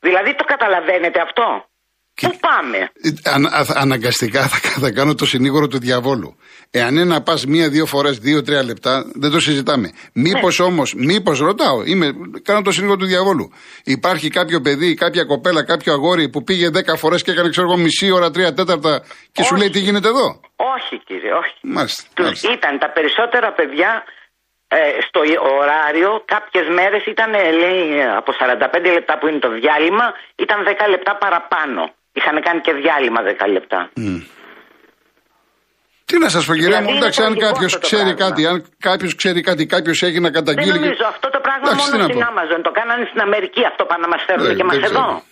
Δηλαδή 0.00 0.34
το 0.34 0.44
καταλαβαίνετε 0.44 1.20
αυτό; 1.20 1.67
Πού 2.20 2.36
πάμε. 2.40 2.78
Ε, 2.78 3.30
Αν, 3.30 3.46
α- 3.46 3.74
αναγκαστικά 3.74 4.42
θα, 4.48 4.58
θα 4.84 4.90
κάνω 4.90 5.14
το 5.14 5.26
συνήγορο 5.26 5.66
του 5.68 5.78
διαβόλου. 5.78 6.36
Εάν 6.70 6.94
είναι 6.94 7.04
να 7.04 7.22
πας 7.22 7.46
μία-δύο 7.46 7.86
φορές, 7.86 8.18
δύο-τρία 8.18 8.62
λεπτά, 8.64 9.04
δεν 9.14 9.30
το 9.30 9.40
συζητάμε. 9.40 9.90
Μήπως 10.12 10.58
Ναι. 10.58 10.64
όμως, 10.66 10.94
μήπως 10.94 11.38
ρωτάω, 11.38 11.82
είμαι, 11.84 12.10
κάνω 12.42 12.62
το 12.62 12.70
συνήγορο 12.72 12.98
του 12.98 13.06
διαβόλου. 13.06 13.52
Υπάρχει 13.84 14.28
κάποιο 14.30 14.60
παιδί, 14.60 14.94
κάποια 14.94 15.24
κοπέλα, 15.24 15.64
κάποιο 15.64 15.92
αγόρι 15.92 16.28
που 16.28 16.42
πήγε 16.44 16.68
δέκα 16.70 16.96
φορές 16.96 17.22
και 17.22 17.30
έκανε, 17.30 17.48
ξέρω 17.48 17.66
εγώ, 17.66 17.76
μισή 17.76 18.10
ώρα, 18.10 18.30
τρία 18.30 18.52
τέταρτα 18.54 19.02
και 19.32 19.42
σου 19.42 19.50
Όχι. 19.52 19.60
λέει 19.60 19.70
τι 19.70 19.78
γίνεται 19.78 20.08
εδώ; 20.08 20.40
Όχι 20.74 20.98
κύριε, 21.06 21.32
όχι. 21.32 21.54
Μάλιστα. 21.62 22.02
Τους 22.14 22.24
μάλιστα. 22.24 22.52
ήταν 22.52 22.78
τα 22.78 22.88
περισσότερα 22.92 23.52
παιδιά 23.52 24.04
ε, 24.68 24.76
στο 25.08 25.20
ωράριο, 25.60 26.10
κάποιες 26.34 26.66
μέρες 26.78 27.02
ήταν 27.06 27.30
ε, 27.34 27.50
λέει 27.62 27.86
από 28.20 28.30
45 28.32 28.92
λεπτά 28.96 29.18
που 29.18 29.26
είναι 29.28 29.38
το 29.46 29.50
διάλειμμα, 29.60 30.06
ήταν 30.44 30.58
10 30.64 30.88
λεπτά 30.94 31.12
παραπάνω. 31.24 31.82
Είχαν 32.12 32.42
κάνει 32.42 32.60
και 32.60 32.72
διάλειμμα 32.72 33.20
10 33.22 33.46
λεπτά. 33.56 33.90
Τι 36.04 36.18
να 36.18 36.28
σας 36.28 36.44
πω, 36.46 36.52
κυρία 36.54 36.66
Δηλαδή 36.68 36.84
μου, 36.84 36.88
είναι 36.90 36.98
εντάξει, 36.98 37.20
αν 37.22 37.26
τραγικό 37.26 37.46
κάποιος 37.50 37.74
αυτό 37.74 37.80
το 37.80 37.86
ξέρει 37.86 38.14
πράγμα. 38.14 38.24
κάτι, 38.24 38.46
αν 38.46 38.56
κάποιος 38.88 39.14
ξέρει 39.14 39.40
κάτι, 39.40 39.66
κάποιος 39.66 40.02
έχει 40.02 40.20
να 40.20 40.30
Δεν 40.30 40.32
καταγγείλει. 40.38 40.78
και- 40.78 40.84
νομίζω 40.84 41.04
αυτό 41.14 41.28
το 41.34 41.40
πράγμα 41.46 41.64
Εντάξει, 41.68 41.84
τι 41.84 41.90
μόνο 41.90 42.02
να 42.02 42.08
στην 42.08 42.18
πω. 42.24 42.28
Amazon. 42.30 42.60
Το 42.68 42.70
κάνανε 42.78 43.04
στην 43.10 43.20
Αμερική 43.20 43.62
αυτό 43.70 43.82
πάνε 43.90 44.02
να 44.06 44.08
μας 44.14 44.22
φέρουν 44.26 44.44
Δεν- 44.46 44.56
και 44.56 44.64
μας 44.64 44.76
δεν 44.76 44.84
ξέρω. 44.84 44.98
εδώ. 45.00 45.22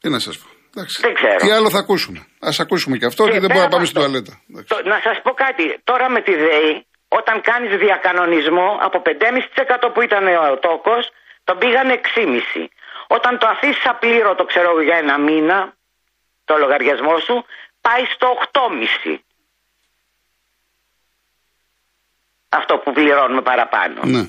Τι 0.00 0.08
να 0.14 0.18
σας 0.26 0.34
πω. 0.40 0.46
Εντάξει. 0.72 0.96
Δεν 1.06 1.14
ξέρω. 1.18 1.36
Τι 1.44 1.50
άλλο 1.56 1.68
θα 1.74 1.78
ακούσουμε. 1.84 2.18
Α 2.48 2.50
ακούσουμε 2.64 2.94
και 3.00 3.06
αυτό 3.10 3.22
Και 3.24 3.30
ότι 3.30 3.38
δεν 3.44 3.48
πέρα 3.50 3.66
μπορούμε 3.66 3.68
να 3.68 3.74
πάμε 3.74 3.82
από 3.84 3.90
στην 3.90 3.98
αυτό, 4.00 4.10
τουαλέτα. 4.10 4.32
Εντάξει. 4.50 4.68
το- 4.72 4.82
να 4.92 4.98
σας 5.06 5.16
πω 5.24 5.30
κάτι. 5.44 5.64
Τώρα 5.90 6.06
με 6.14 6.20
τη 6.26 6.32
ΔΕΗ 6.46 6.74
Όταν 7.20 7.36
κάνεις 7.50 7.72
διακανονισμό 7.84 8.68
από 8.86 8.98
5,5% 9.06 9.86
που 9.92 10.00
ήταν 10.08 10.24
ο 10.54 10.56
τόκος, 10.66 11.02
τον 11.44 11.56
πήγαν 11.60 11.88
6,5%. 11.98 12.68
Όταν 13.06 13.38
το 13.38 13.46
αφήσεις 13.46 13.86
απλήρωτο, 13.86 14.44
ξέρω 14.44 14.70
εγώ, 14.70 14.82
για 14.82 14.96
ένα 14.96 15.18
μήνα, 15.20 15.74
το 16.44 16.56
λογαριασμό 16.56 17.18
σου, 17.18 17.44
πάει 17.80 18.04
στο 18.14 18.26
8,5%. 18.52 19.18
Αυτό 22.48 22.76
που 22.84 22.92
πληρώνουμε 22.92 23.42
παραπάνω. 23.42 24.00
Ναι. 24.04 24.28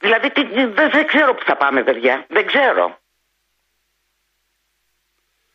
Δηλαδή 0.00 0.30
τι- 0.30 0.52
δεν, 0.54 0.74
δεν 0.74 1.06
ξέρω 1.06 1.34
που 1.34 1.42
θα 1.46 1.56
πάμε, 1.56 1.82
παιδιά. 1.84 2.26
Δεν 2.28 2.46
ξέρω. 2.46 2.98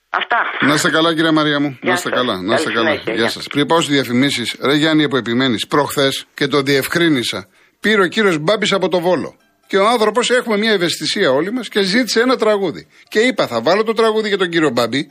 Αυτά. 0.10 0.38
Να 0.62 0.74
είστε 0.74 0.90
καλά, 0.90 1.14
κύριε 1.16 1.32
Μαρία 1.32 1.60
μου. 1.60 1.68
Γεια 1.70 1.80
Να 1.82 1.94
είστε 1.94 2.10
σας. 2.10 2.18
καλά. 2.20 2.42
Να 2.42 2.54
είστε 2.56 2.64
Καλή 2.72 2.76
καλά. 2.76 2.90
συνέχεια. 2.90 3.14
Γεια 3.14 3.22
Γεια. 3.22 3.32
σας. 3.32 3.48
Πριν 3.48 3.66
πάω 3.68 3.82
στις 3.82 3.94
διαφημίσεις, 3.94 4.58
ρε 4.62 4.74
Γιάννη 4.74 5.10
που 5.10 5.16
επιμένεις, 5.16 5.68
προχθές 5.68 6.26
και 6.34 6.48
το 6.48 6.62
διευκρίνησα. 6.62 7.48
Πήρε 7.80 8.02
ο 8.02 8.08
κύριος 8.08 8.38
Μπάμπης 8.38 8.72
από 8.74 8.90
το 8.90 9.00
Βόλο. 9.00 9.36
Και 9.68 9.78
ο 9.78 9.88
άνθρωπος 9.88 10.30
έχουμε 10.30 10.58
μια 10.58 10.72
ευαισθησία 10.72 11.32
όλοι 11.32 11.52
μας 11.52 11.70
και 11.70 11.82
ζήτησε 11.82 12.20
ένα 12.22 12.36
τραγούδι. 12.38 12.88
Και 13.08 13.20
είπα, 13.20 13.48
θα 13.48 13.62
βάλω 13.62 13.84
το 13.84 13.94
τραγούδι 13.94 14.28
για 14.28 14.38
τον 14.38 14.50
κύριο 14.50 14.70
Μπάμπη. 14.70 15.10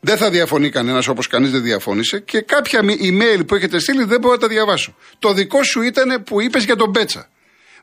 Δεν 0.00 0.16
θα 0.16 0.30
διαφωνεί 0.30 0.70
κανένας 0.70 1.08
όπως 1.08 1.26
κανείς 1.26 1.50
δεν 1.50 1.62
διαφώνησε. 1.62 2.18
Και 2.20 2.40
κάποια 2.40 2.82
μη- 2.82 2.98
email 3.02 3.46
που 3.46 3.54
έχετε 3.54 3.78
στείλει 3.78 4.04
δεν 4.04 4.20
μπορώ 4.20 4.34
να 4.34 4.40
τα 4.40 4.48
διαβάσω. 4.48 4.96
Το 5.18 5.32
δικό 5.32 5.62
σου 5.62 5.82
ήταν 5.82 6.22
που 6.22 6.40
είπες 6.40 6.64
για 6.64 6.76
τον 6.76 6.92
Πέτσα. 6.92 7.28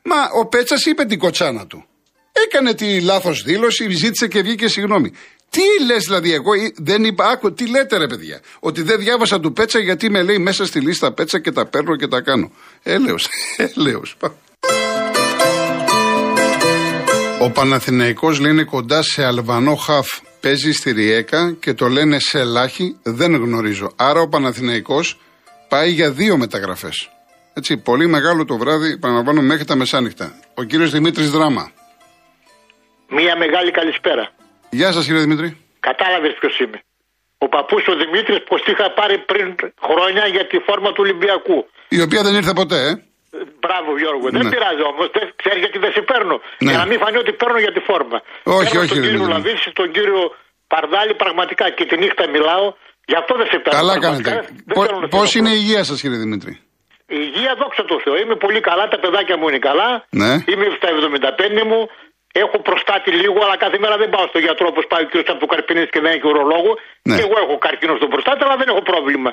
Μα 0.04 0.16
ο 0.40 0.46
Πέτσας 0.46 0.84
είπε 0.86 1.04
την 1.04 1.18
κοτσάνα 1.18 1.66
του. 1.66 1.84
Έκανε 2.46 2.74
τη 2.74 3.00
λάθος 3.00 3.42
δήλωση, 3.42 3.90
ζήτησε 3.92 4.26
και 4.26 4.42
βγήκε 4.42 4.68
συγγνώμη. 4.68 5.12
Τι 5.50 5.84
λες, 5.86 6.04
δηλαδή, 6.04 6.32
εγώ 6.32 6.54
ή- 6.54 6.74
δεν 6.76 7.04
είπα, 7.04 7.28
άκου, 7.28 7.52
τι 7.54 7.68
λέτε 7.68 7.96
ρε 7.96 8.06
παιδιά. 8.06 8.40
Ότι 8.60 8.82
δεν 8.82 8.98
διάβασα 8.98 9.40
του 9.40 9.52
Πέτσα 9.52 9.78
γιατί 9.78 10.10
με 10.10 10.22
λέει 10.22 10.38
μέσα 10.38 10.66
στη 10.66 10.80
λίστα 10.80 11.12
Πέτσα 11.12 11.40
και 11.40 11.52
τα 11.52 11.66
παίρνω 11.66 11.96
και 11.96 12.06
τα 12.08 12.20
κάνω. 12.20 12.52
Έλεος, 12.82 13.28
έλεος. 13.76 14.16
Ο 17.44 17.50
Παναθηναϊκός 17.50 18.40
λένε 18.40 18.64
κοντά 18.64 19.02
σε 19.02 19.24
Αλβανό 19.24 19.74
χαφ. 19.74 20.08
Παίζει 20.40 20.72
στη 20.72 20.92
Ριέκα 20.92 21.56
και 21.60 21.74
το 21.74 21.86
λένε 21.86 22.18
σε 22.18 22.44
λάχη, 22.44 22.96
δεν 23.02 23.34
γνωρίζω. 23.34 23.92
Άρα 23.96 24.20
ο 24.20 24.28
Παναθηναϊκός 24.28 25.20
πάει 25.68 25.90
για 25.90 26.10
δύο 26.10 26.36
μεταγραφές. 26.36 27.10
Έτσι, 27.54 27.76
πολύ 27.76 28.06
μεγάλο 28.06 28.44
το 28.44 28.56
βράδυ, 28.56 28.98
παραλαμβάνω 28.98 29.40
μέχρι 29.42 29.64
τα 29.64 29.76
μεσάνυχτα. 29.76 30.34
Ο 30.54 30.62
κύριος 30.62 30.90
Δημήτρης 30.90 31.30
Δράμα. 31.30 31.70
Μία 33.08 33.36
μεγάλη 33.36 33.70
καλησπέρα. 33.70 34.30
Γεια 34.70 34.92
σας 34.92 35.04
κύριε 35.04 35.20
Δημήτρη. 35.20 35.56
Κατάλαβες 35.80 36.36
ποιος 36.40 36.58
είμαι. 36.58 36.80
Ο 37.38 37.48
παππούς 37.48 37.86
ο 37.88 37.94
Δημήτρης 38.02 38.38
που 38.46 38.54
είχα 38.70 38.92
πάρει 38.98 39.18
πριν 39.18 39.54
χρόνια 39.86 40.26
για 40.26 40.46
τη 40.46 40.58
φόρμα 40.66 40.88
του 40.92 41.02
Ολυμπιακού. 41.06 41.66
Η 41.88 42.00
οποία 42.00 42.22
δεν 42.22 42.34
ήρθε 42.34 42.52
ποτέ, 42.52 42.78
ε. 42.88 42.92
Ε, 43.36 43.42
Μπράβο 43.62 43.90
Γιώργο. 44.02 44.26
Ναι. 44.28 44.38
Δεν 44.38 44.44
πειράζει 44.54 44.82
όμως. 44.92 45.06
Ξέρεις 45.42 45.60
γιατί 45.64 45.78
δεν 45.84 45.92
σε 45.96 46.02
παίρνω. 46.10 46.36
Ναι. 46.64 46.70
Για 46.70 46.78
να 46.82 46.86
μην 46.90 46.98
φανεί 47.02 47.16
ότι 47.24 47.32
παίρνω 47.40 47.58
για 47.66 47.72
τη 47.76 47.80
φόρμα. 47.88 48.18
Όχι, 48.58 48.70
Παίρνω 48.70 48.80
όχι, 48.82 48.92
Τον 48.92 48.98
ρε 48.98 49.04
κύριο 49.04 49.18
Δημήτρη. 49.24 49.32
Λαβίση, 49.34 49.68
τον 49.80 49.88
κύριο 49.96 50.22
Παρδάλη 50.72 51.14
πραγματικά 51.24 51.64
και 51.76 51.84
τη 51.90 51.94
νύχτα 52.02 52.24
μιλάω. 52.34 52.66
Γι' 53.10 53.18
αυτό 53.22 53.32
δεν 53.40 53.46
σε 53.52 53.58
παίρνω. 53.64 53.78
Καλά 53.80 53.94
πραγματικά. 53.98 54.30
κάνετε. 54.30 54.48
Δεν 54.68 54.74
θέλω 54.86 54.98
να 55.04 55.08
σε 55.08 55.14
Πώς 55.16 55.26
ενοχλώ. 55.28 55.38
είναι 55.38 55.50
η 55.56 55.58
υγεία 55.62 55.82
σας 55.88 55.96
κύριε 56.02 56.20
Δημήτρη; 56.24 56.52
Η 57.16 57.18
υγεία, 57.26 57.52
δόξα 57.60 57.82
τω 57.90 57.96
Θεώ. 58.04 58.14
Είμαι 58.22 58.36
πολύ 58.44 58.60
καλά, 58.68 58.84
τα 58.92 58.98
παιδάκια 59.02 59.36
μου 59.38 59.46
είναι 59.50 59.62
καλά. 59.68 59.88
Ναι. 60.22 60.32
Είμαι 60.50 60.66
στα 60.78 60.88
75 61.60 61.62
μου. 61.70 61.80
Έχω 62.44 62.56
προστάτη 62.68 63.10
λίγο, 63.22 63.38
αλλά 63.44 63.56
κάθε 63.64 63.78
μέρα 63.82 63.96
δεν 64.02 64.08
πάω 64.14 64.26
στο 64.32 64.38
γιατρό 64.46 64.66
όπως 64.72 64.84
πάει 64.92 65.02
ο 65.06 65.08
κ. 65.12 65.14
από 65.34 65.40
το 65.44 65.48
Καρπινίδη 65.52 65.88
και 65.94 66.00
δεν 66.04 66.10
έχει 66.16 66.26
ουρολόγο. 66.30 66.72
Ναι. 67.08 67.14
Και 67.16 67.22
εγώ 67.26 67.36
έχω 67.44 67.54
καρκίνο 67.66 67.94
στον 68.00 68.10
προστάτη, 68.14 68.40
αλλά 68.46 68.56
δεν 68.60 68.68
έχω 68.72 68.82
πρόβλημα. 68.90 69.30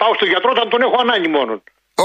Πάω 0.00 0.12
στο 0.18 0.26
γιατρό 0.32 0.50
όταν 0.56 0.66
τον 0.72 0.80
έχω 0.86 0.96
ανάγκη 1.04 1.28
μόνο. 1.38 1.52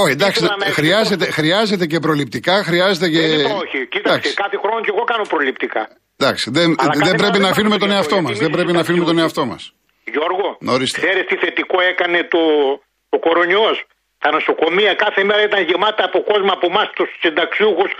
Όχι, 0.03 0.11
εντάξει, 0.19 0.39
Ήθελα 0.43 0.57
να 0.65 0.71
χρειάζεται, 0.79 1.25
χρειάζεται 1.37 1.85
και 1.91 1.99
προληπτικά, 2.05 2.55
χρειάζεται 2.69 3.07
και. 3.13 3.19
Δεν 3.19 3.39
είπα 3.39 3.55
όχι. 3.65 3.79
Κοίταξε, 3.93 4.17
Εντάξει, 4.17 4.33
κάθε 4.43 4.57
χρόνο 4.63 4.79
και 4.85 4.91
εγώ 4.95 5.03
κάνω 5.11 5.25
προληπτικά. 5.33 5.83
εντάξει, 6.19 6.45
δεν, 6.57 6.67
Αλλά 6.81 6.93
δεν 6.93 7.01
κάθε 7.07 7.17
πρέπει 7.21 7.21
μέρα 7.21 7.45
να 7.45 7.49
δεν 7.49 7.53
αφήνουμε 7.55 7.77
πάω 7.77 7.83
τον 7.83 7.89
στο 7.89 7.97
εαυτό 7.97 8.15
γιατρό, 8.15 8.27
μας. 8.27 8.31
γιατί 8.31 8.43
Δεν 8.43 8.49
μην 8.51 8.55
πρέπει 8.57 8.73
να 8.77 8.81
αφήνουμε 8.85 9.05
τον 9.11 9.15
συζητάτε 9.17 9.41
εαυτό 9.41 9.43
μας. 9.51 9.61
Γιώργο, 10.15 10.47
Ορίστε. 10.75 10.97
ξέρεις 11.01 11.23
τι 11.29 11.35
θετικό 11.43 11.77
έκανε 11.91 12.17
το, 12.33 12.41
ο 13.15 13.17
κορονοϊό. 13.25 13.69
Τα 14.23 14.29
νοσοκομεία 14.37 14.91
κάθε 15.03 15.21
μέρα 15.29 15.41
ήταν 15.49 15.61
γεμάτα 15.69 16.03
από 16.09 16.19
κόσμο 16.31 16.51
από 16.57 16.65
εμάς 16.71 16.87
τους 16.97 17.09
συνταξιούχους. 17.23 17.91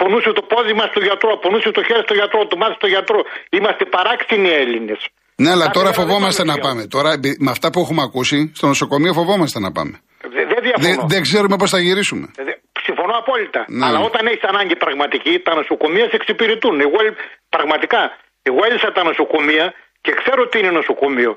Πονούσε 0.00 0.30
το 0.38 0.42
πόδι 0.52 0.72
μας 0.78 0.88
στο 0.92 1.00
γιατρό, 1.08 1.30
πονούσε 1.44 1.70
το 1.78 1.82
χέρι 1.88 2.02
στο 2.08 2.14
γιατρό, 2.20 2.40
το 2.52 2.56
μάτι 2.60 2.74
στο 2.80 2.86
γιατρό. 2.94 3.20
Είμαστε 3.56 3.84
παράξενοι 3.96 4.48
Έλληνες. 4.62 5.00
Ναι, 5.42 5.50
αλλά 5.54 5.66
Κάθε 5.66 5.76
τώρα 5.78 5.88
μέρα 5.90 5.96
δεν 5.96 6.06
φοβόμαστε 6.06 6.42
πάμε 6.42 6.50
να 6.52 6.56
στο 6.58 6.66
πάμε. 6.68 6.82
Τώρα, 6.94 7.10
επει- 7.18 7.38
με 7.46 7.50
αυτά 7.50 7.66
που 7.72 7.80
έχουμε 7.84 8.02
ακούσει, 8.08 8.38
στο 8.58 8.66
νοσοκομείο 8.66 9.12
φοβόμαστε 9.12 9.58
να 9.66 9.70
πάμε. 9.72 9.96
Δεν 10.34 10.48
δεν 10.52 10.60
διαφωνώ. 10.62 10.86
Δεν, 10.88 11.08
δεν 11.08 11.22
ξέρουμε 11.22 11.56
πώς 11.56 11.70
θα 11.70 11.78
γυρίσουμε. 11.78 12.26
Ε, 12.36 12.44
δε- 12.44 12.58
Συμφωνώ 12.82 13.14
απόλυτα. 13.22 13.64
Ναι. 13.68 13.86
Αλλά 13.86 13.98
όταν 13.98 14.26
έχεις 14.26 14.42
ανάγκη 14.42 14.76
πραγματική, 14.76 15.38
τα 15.46 15.54
νοσοκομεία 15.54 16.04
σε 16.10 16.16
εξυπηρετούν. 16.20 16.80
Εγώ 16.80 16.98
ε, 17.06 17.14
πραγματικά, 17.48 18.00
εγώ 18.42 18.60
έλυσα 18.68 18.92
τα 18.92 19.02
νοσοκομεία 19.04 19.66
και 20.00 20.12
ξέρω 20.20 20.48
τι 20.48 20.58
είναι 20.58 20.70
νοσοκομείο. 20.70 21.32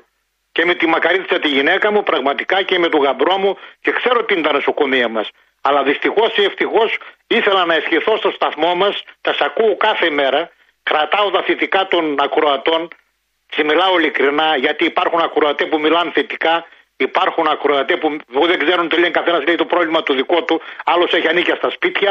Και 0.52 0.64
με 0.64 0.74
τη 0.74 0.86
μακαρίτησα 0.86 1.38
τη 1.38 1.48
γυναίκα 1.48 1.92
μου, 1.92 2.02
πραγματικά 2.02 2.62
και 2.62 2.78
με 2.78 2.88
τον 2.88 3.00
γαμπρό 3.00 3.38
μου 3.38 3.52
και 3.80 3.90
ξέρω 3.98 4.24
τι 4.24 4.34
είναι 4.34 4.42
τα 4.48 4.52
νοσοκομεία 4.52 5.08
μας. 5.08 5.28
Αλλά 5.66 5.82
δυστυχώς 5.82 6.36
ή 6.36 6.42
ευτυχώς 6.44 6.98
ήθελα 7.26 7.64
να 7.64 7.74
ευχηθώ 7.74 8.16
στο 8.16 8.30
σταθμό 8.30 8.74
μας, 8.74 8.94
τα 9.20 9.32
σ' 9.32 9.42
ακούω 9.48 9.76
κάθε 9.76 10.10
μέρα, 10.10 10.50
κρατάω 10.82 11.30
τα 11.30 11.42
θετικά 11.46 11.86
των 11.92 12.04
ακροατών, 12.26 12.88
σε 13.54 13.62
μιλάω 13.64 13.98
ειλικρινά, 13.98 14.56
γιατί 14.56 14.84
υπάρχουν 14.84 15.20
ακροατές 15.20 15.68
που 15.68 15.78
μιλάνε 15.80 16.10
θετικά, 16.14 16.54
υπάρχουν 17.08 17.44
ακροατές 17.54 17.98
που 18.02 18.08
που 18.34 18.42
δεν 18.50 18.58
ξέρουν 18.64 18.84
τι 18.90 18.96
λένε, 19.00 19.12
καθένας 19.18 19.42
λέει 19.46 19.56
το 19.62 19.68
πρόβλημα 19.72 20.00
του 20.06 20.12
δικό 20.20 20.38
του, 20.48 20.56
άλλος 20.92 21.10
έχει 21.16 21.28
ανήκεια 21.32 21.56
στα 21.60 21.70
σπίτια, 21.76 22.10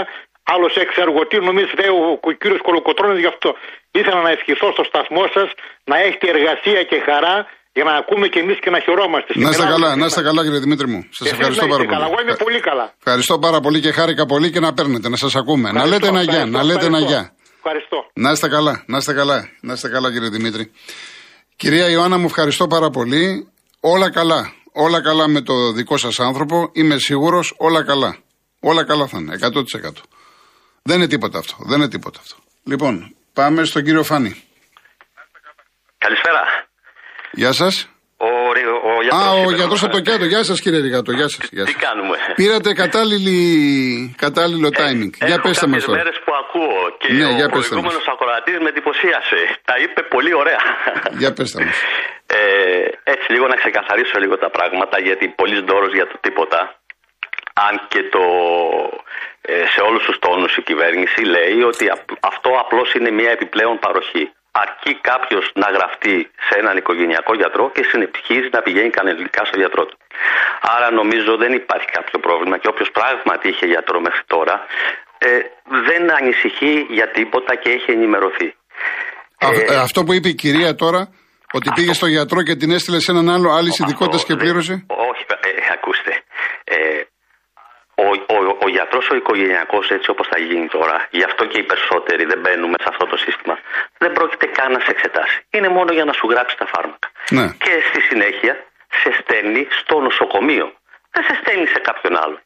άλλος 0.54 0.72
έχει 0.80 0.90
ξεργοτή, 0.96 1.36
νομίζεις 1.50 1.72
φταίει 1.76 1.92
ο, 2.00 2.00
ο 2.30 2.32
κύριος 2.42 2.62
Κολοκοτρόνη 2.68 3.20
γι' 3.26 3.32
αυτό. 3.36 3.50
Ήθελα 4.00 4.20
να 4.28 4.32
ευχηθώ 4.38 4.68
στο 4.76 4.84
σταθμό 4.90 5.24
σας 5.36 5.50
να 5.92 5.96
έχετε 6.06 6.26
εργασία 6.36 6.82
και 6.90 6.98
χαρά 7.08 7.36
για 7.78 7.84
να 7.90 7.94
ακούμε 8.02 8.26
κι 8.34 8.40
εμείς 8.44 8.58
και 8.64 8.70
να 8.76 8.80
χαιρόμαστε. 8.86 9.32
Να 9.36 9.50
είστε 9.50 9.64
Μιλάω 9.64 9.74
καλά, 9.76 9.76
ειλικρινά. 9.78 9.96
να 10.02 10.06
είστε 10.10 10.22
καλά 10.28 10.42
κύριε 10.46 10.60
Δημήτρη 10.66 10.88
μου. 10.94 11.00
Σας 11.18 11.26
Εσείς 11.28 11.32
ευχαριστώ 11.38 11.64
να 11.66 11.72
πάρα 11.74 11.84
είστε 11.84 11.94
καλά. 11.96 12.06
Εγώ 12.10 12.16
πολύ. 12.16 12.26
είμαι 12.28 12.36
πολύ 12.46 12.60
καλά. 12.70 12.86
Ευχαριστώ 13.04 13.36
πάρα 13.46 13.60
πολύ 13.66 13.80
και 13.86 13.92
χάρηκα 13.98 14.24
πολύ 14.34 14.48
και 14.54 14.62
να 14.66 14.70
παίρνετε, 14.78 15.08
να 15.14 15.18
σας 15.24 15.34
ακούμε. 15.42 15.68
να 15.80 15.86
λέτε 15.92 16.08
ένα 16.14 16.22
γεια, 16.22 16.34
Ευχαριστώ, 16.34 16.58
να 16.58 16.64
λέτε 16.70 16.86
ένα 16.92 16.98
ευχαριστώ. 17.02 17.12
γεια. 17.12 17.22
Ευχαριστώ. 17.62 17.98
Να 18.24 18.30
είστε 18.32 18.48
καλά, 18.56 18.74
να 18.92 18.98
είστε 19.02 19.14
καλά, 19.20 19.38
να 19.68 19.74
είστε 19.76 19.88
καλά 19.96 20.08
κύριε 20.14 20.30
Δημήτρη. 20.30 20.64
Κυρία 21.56 21.88
Ιωάννα 21.90 22.18
μου 22.18 22.26
ευχαριστώ 22.26 22.68
πάρα 22.68 22.90
πολύ. 22.90 23.24
Όλα 23.80 24.12
καλά, 24.12 24.42
όλα 24.74 25.02
καλά 25.02 25.28
με 25.28 25.42
το 25.42 25.72
δικό 25.72 25.98
σας 25.98 26.20
άνθρωπο. 26.20 26.70
Είμαι 26.74 26.98
σίγουρος 26.98 27.54
όλα 27.58 27.84
καλά. 27.84 28.18
Όλα 28.60 28.86
καλά 28.86 29.08
θα 29.08 29.18
είναι, 29.20 29.34
100%. 29.34 30.02
Δεν 30.84 30.98
είναι 30.98 31.08
τίποτα 31.08 31.38
αυτό, 31.38 31.56
δεν 31.60 31.78
είναι 31.80 31.90
τίποτα 31.90 32.20
αυτό. 32.20 32.36
Λοιπόν, 32.64 33.16
πάμε 33.34 33.64
στον 33.64 33.84
κύριο 33.84 34.04
Φάνη. 34.04 34.44
Καλησπέρα. 35.98 36.42
Γεια 37.32 37.52
σας. 37.52 37.88
Ο, 38.18 38.52
Ρι- 38.54 38.66
ο 38.92 39.02
γιατρός 39.02 39.26
Α, 39.28 39.32
ο 39.32 39.42
είπε, 39.44 39.54
γιατρός 39.56 39.84
από 39.84 39.92
το 39.92 40.00
κέντρο. 40.00 40.26
Γεια 40.26 40.44
σας 40.44 40.60
κύριε 40.62 40.80
Ριγάτο, 40.80 41.12
γεια 41.12 41.28
σας. 41.30 41.48
Γεια 41.52 41.66
Τι 41.66 41.72
σας. 41.72 41.82
κάνουμε; 41.82 42.18
Πήρατε 42.36 42.74
κατάλληλη, 42.74 43.40
κατάλληλο 44.18 44.68
timing. 44.68 45.12
για 45.26 45.28
Έχω 45.28 45.42
πέστε 45.48 45.68
μας 45.68 45.84
κάποιες 45.84 45.84
τώρα. 45.86 45.98
μέρες 45.98 46.18
που 46.26 46.32
ακούω 46.42 46.82
και 47.00 47.14
Ναι, 47.14 47.26
ο 47.26 47.30
για 47.40 47.50
πέστε 47.50 47.68
προηγούμενος 47.70 48.06
ακροατής 48.14 48.58
με 48.64 48.70
εντυπωσίασε. 48.74 49.40
Τα 49.70 49.76
είπε 49.84 50.02
πολύ 50.16 50.34
ωραία. 50.42 50.62
Για 51.22 51.34
πέστε 51.34 51.58
μας. 51.66 51.76
Ε, 52.28 52.86
έτσι 53.04 53.32
λίγο 53.32 53.48
να 53.48 53.56
ξεκαθαρίσω 53.56 54.20
λίγο 54.20 54.38
τα 54.38 54.50
πράγματα 54.50 55.00
γιατί 55.00 55.28
πολύς 55.28 55.62
ντόρος 55.64 55.94
για 55.94 56.08
το 56.08 56.18
τίποτα. 56.22 56.60
Αν 57.68 57.74
και 57.88 58.02
το, 58.14 58.24
ε, 59.42 59.66
σε 59.74 59.82
όλους 59.88 60.04
τους 60.06 60.18
τόνους 60.20 60.58
η 60.58 60.62
κυβέρνηση 60.62 61.22
λέει 61.36 61.62
ότι 61.72 61.90
απ- 61.90 62.18
αυτό 62.20 62.50
απλώς 62.64 62.94
είναι 62.94 63.12
μια 63.12 63.32
επιπλέον 63.32 63.80
παροχή. 63.80 64.26
Αρκεί 64.52 64.94
κάποιος 65.02 65.52
να 65.54 65.68
γραφτεί 65.76 66.32
σε 66.48 66.54
έναν 66.62 66.78
οικογενειακό 66.78 67.34
γιατρό 67.36 67.72
και 67.76 67.84
συνεχίζει 67.92 68.50
να 68.52 68.62
πηγαίνει 68.62 68.90
κανονικά 68.90 69.46
στο 69.46 69.58
γιατρό 69.60 69.86
του. 69.86 69.98
Άρα 70.76 70.92
νομίζω 70.92 71.38
δεν 71.38 71.54
υπάρχει 71.54 71.88
κάποιο 71.98 72.20
πρόβλημα 72.20 72.58
και 72.58 72.68
όποιος 72.68 72.90
πράγματι 72.92 73.48
είχε 73.50 73.66
γιατρό 73.66 74.00
μέχρι 74.02 74.24
τώρα 74.28 74.66
ε, 75.18 75.40
δεν 75.90 76.04
ανησυχεί 76.20 76.86
για 76.90 77.08
τίποτα 77.12 77.56
και 77.56 77.70
έχει 77.72 77.92
ενημερωθεί. 77.92 78.48
Α- 79.38 79.74
ε, 79.74 79.76
αυτό 79.88 80.04
που 80.04 80.14
είπε 80.14 80.28
η 80.28 80.34
κυρία 80.36 80.76
τώρα, 80.76 81.02
ότι 81.58 81.68
πήγες 81.76 81.96
στο 81.96 82.08
γιατρό 82.16 82.40
και 82.48 82.56
την 82.62 82.72
έστειλες 82.72 83.04
σε 83.04 83.12
έναν 83.12 83.28
άλλο 83.36 83.50
άλλη 83.58 83.70
ειδικότητας 83.80 84.22
Αυτό 84.22 84.28
και 84.28 84.36
δεν- 84.36 84.44
πλήρωσε; 84.44 84.74
Όχι, 85.12 85.24
ε, 85.50 85.50
ακούστε. 85.78 86.12
Ε, 86.64 86.78
ο, 88.06 88.08
ο, 88.36 88.38
ο 88.66 88.68
γιατρός 88.76 89.06
ο 89.14 89.16
οικογενειακός, 89.20 89.86
έτσι 89.98 90.08
όπως 90.14 90.26
θα 90.32 90.38
γίνει 90.48 90.68
τώρα, 90.78 90.98
γι' 91.18 91.26
αυτό 91.30 91.42
και 91.52 91.58
οι 91.62 91.66
περισσότεροι 91.72 92.24
δεν 92.32 92.40
μπαίνουμε 92.42 92.78
σε 92.84 92.88
αυτό 92.94 93.06
το 93.12 93.18
σύστημα, 93.26 93.56
δεν 94.02 94.12
πρόκειται 94.18 94.48
καν 94.58 94.70
να 94.76 94.80
σε 94.86 94.92
εξετάσει. 94.96 95.38
Είναι 95.56 95.70
μόνο 95.78 95.90
για 95.98 96.06
να 96.10 96.14
σου 96.18 96.26
γράψει 96.32 96.56
τα 96.62 96.68
φάρμακα. 96.74 97.08
Ναι. 97.38 97.46
Και 97.66 97.74
στη 97.90 98.00
συνέχεια 98.10 98.54
σε 99.02 99.10
στέλνει 99.20 99.62
στο 99.82 99.96
νοσοκομείο. 100.08 100.68
Δεν 101.14 101.24
σε 101.28 101.34
στέλνει 101.42 101.68
σε 101.76 101.80
κάποιον 101.90 102.14
άλλο. 102.24 102.38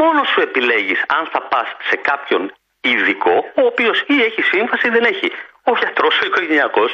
Μόνο 0.00 0.20
σου 0.30 0.40
επιλέγεις 0.48 1.00
αν 1.16 1.24
θα 1.32 1.40
πας 1.52 1.68
σε 1.90 1.96
κάποιον 2.10 2.42
ειδικό, 2.90 3.36
ο 3.60 3.62
οποίος 3.72 3.98
ή 4.14 4.16
έχει 4.28 4.42
σύμβαση 4.52 4.84
ή 4.90 4.92
δεν 4.96 5.04
έχει. 5.12 5.28
Ο 5.70 5.72
γιατρός 5.80 6.14
ο 6.22 6.24
οικογενειακός 6.28 6.90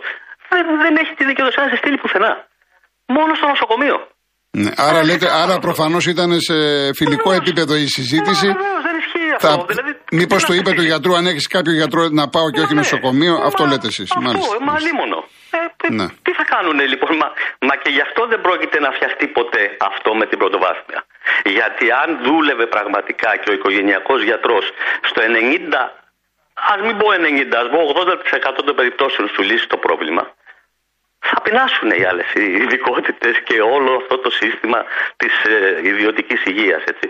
δεν, 0.53 0.65
δεν 0.85 0.95
έχει 1.03 1.13
τη 1.19 1.25
δικαιοδοσία 1.31 1.63
να 1.65 1.69
σε 1.73 1.77
στείλει 1.77 1.99
πουθενά. 2.03 2.33
Μόνο 3.17 3.33
στο 3.39 3.47
νοσοκομείο. 3.53 3.97
Ναι. 4.63 4.71
Άρα, 4.89 5.01
λέτε, 5.09 5.29
άρα 5.43 5.59
προφανώς 5.67 6.05
ήταν 6.07 6.31
σε 6.49 6.57
φιλικό 6.99 7.31
επίπεδο 7.41 7.75
η 7.85 7.87
συζήτηση. 7.99 8.47
Βεβαίως, 8.47 8.83
δεν 8.89 8.97
ισχύει 9.03 9.31
αυτό. 9.37 9.47
Θα... 9.49 9.65
Δηλαδή, 9.73 9.91
Μήπως 10.21 10.41
τι 10.41 10.47
το 10.49 10.53
να 10.53 10.59
είπε 10.59 10.71
του 10.71 10.77
συνεχίσει. 10.77 10.93
γιατρού, 10.93 11.13
αν 11.21 11.25
έχεις 11.33 11.47
κάποιο 11.57 11.73
γιατρό 11.81 12.03
να 12.21 12.25
πάω 12.35 12.49
και 12.55 12.61
όχι 12.65 12.75
Ναι. 12.75 12.81
νοσοκομείο, 12.83 13.35
αυτό 13.51 13.63
Μα, 13.65 13.71
λέτε 13.71 13.87
εσείς. 13.93 14.09
Αυτό, 14.11 14.21
Μάλιστα. 14.27 14.57
μα 14.69 14.75
λίμωνο. 14.87 15.19
Ε, 15.57 15.59
ε, 15.87 15.89
Ναι. 15.99 16.07
Τι 16.25 16.33
θα 16.39 16.45
κάνουν 16.55 16.79
λοιπόν, 16.93 17.11
μα, 17.23 17.29
μα 17.69 17.75
και 17.83 17.91
γι' 17.97 18.05
αυτό 18.09 18.21
δεν 18.33 18.41
πρόκειται 18.47 18.79
να 18.85 18.91
φτιαχτεί 18.97 19.27
ποτέ 19.39 19.63
αυτό 19.91 20.11
με 20.21 20.25
την 20.31 20.39
πρωτοβάθμια. 20.43 21.01
Γιατί 21.57 21.85
αν 22.03 22.09
δούλευε 22.27 22.67
πραγματικά 22.77 23.31
και 23.41 23.49
ο 23.51 23.55
οικογενειακός 23.59 24.21
γιατρός 24.29 24.65
στο 25.09 25.21
90, 25.23 25.81
ας 26.75 26.79
μην 26.87 26.95
πω 27.01 27.07
90, 27.13 27.55
ας 27.63 27.69
πω 27.73 27.79
80% 28.59 28.63
των 28.67 28.75
περιπτώσεων 28.81 29.27
σου 29.35 29.43
λύσει 29.49 29.67
το 29.75 29.79
πρόβλημα, 29.87 30.25
θα 31.31 31.39
πεινάσουν 31.45 31.89
οι 31.99 32.05
άλλες 32.11 32.29
ειδικότητες 32.63 33.35
και 33.49 33.57
όλο 33.75 33.91
αυτό 34.01 34.15
το 34.25 34.31
σύστημα 34.31 34.81
της 35.17 35.35
ε, 35.45 35.89
ιδιωτικής 35.93 36.41
υγείας, 36.51 36.83
έτσι. 36.93 37.07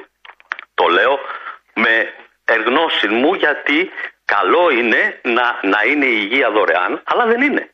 Το 0.75 0.87
λέω 0.96 1.14
με 1.75 1.94
εγνώση 2.54 3.08
μου 3.08 3.35
γιατί 3.35 3.78
καλό 4.25 4.64
είναι 4.78 5.00
να, 5.37 5.46
να 5.73 5.80
είναι 5.90 6.06
η 6.06 6.18
υγεία 6.25 6.49
δωρεάν, 6.50 7.02
αλλά 7.04 7.25
δεν 7.26 7.40
είναι. 7.42 7.70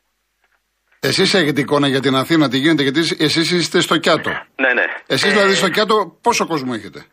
Εσείς 1.01 1.35
έχετε 1.35 1.61
εικόνα 1.61 1.89
για 1.89 2.01
την 2.01 2.15
Αθήνα, 2.15 2.49
τι 2.49 2.59
γίνεται, 2.59 2.83
γιατί 2.83 3.01
εσείς 3.19 3.51
είστε 3.51 3.81
στο 3.81 3.97
Κιάτο. 3.97 4.31
Ναι, 4.57 4.73
ναι. 4.73 4.85
Εσείς 5.07 5.31
Ε, 5.31 5.35
δηλαδή 5.35 5.55
στο 5.55 5.69
Κιάτο 5.69 6.19
πόσο 6.23 6.47
κόσμο 6.47 6.73
έχετε; 6.75 7.05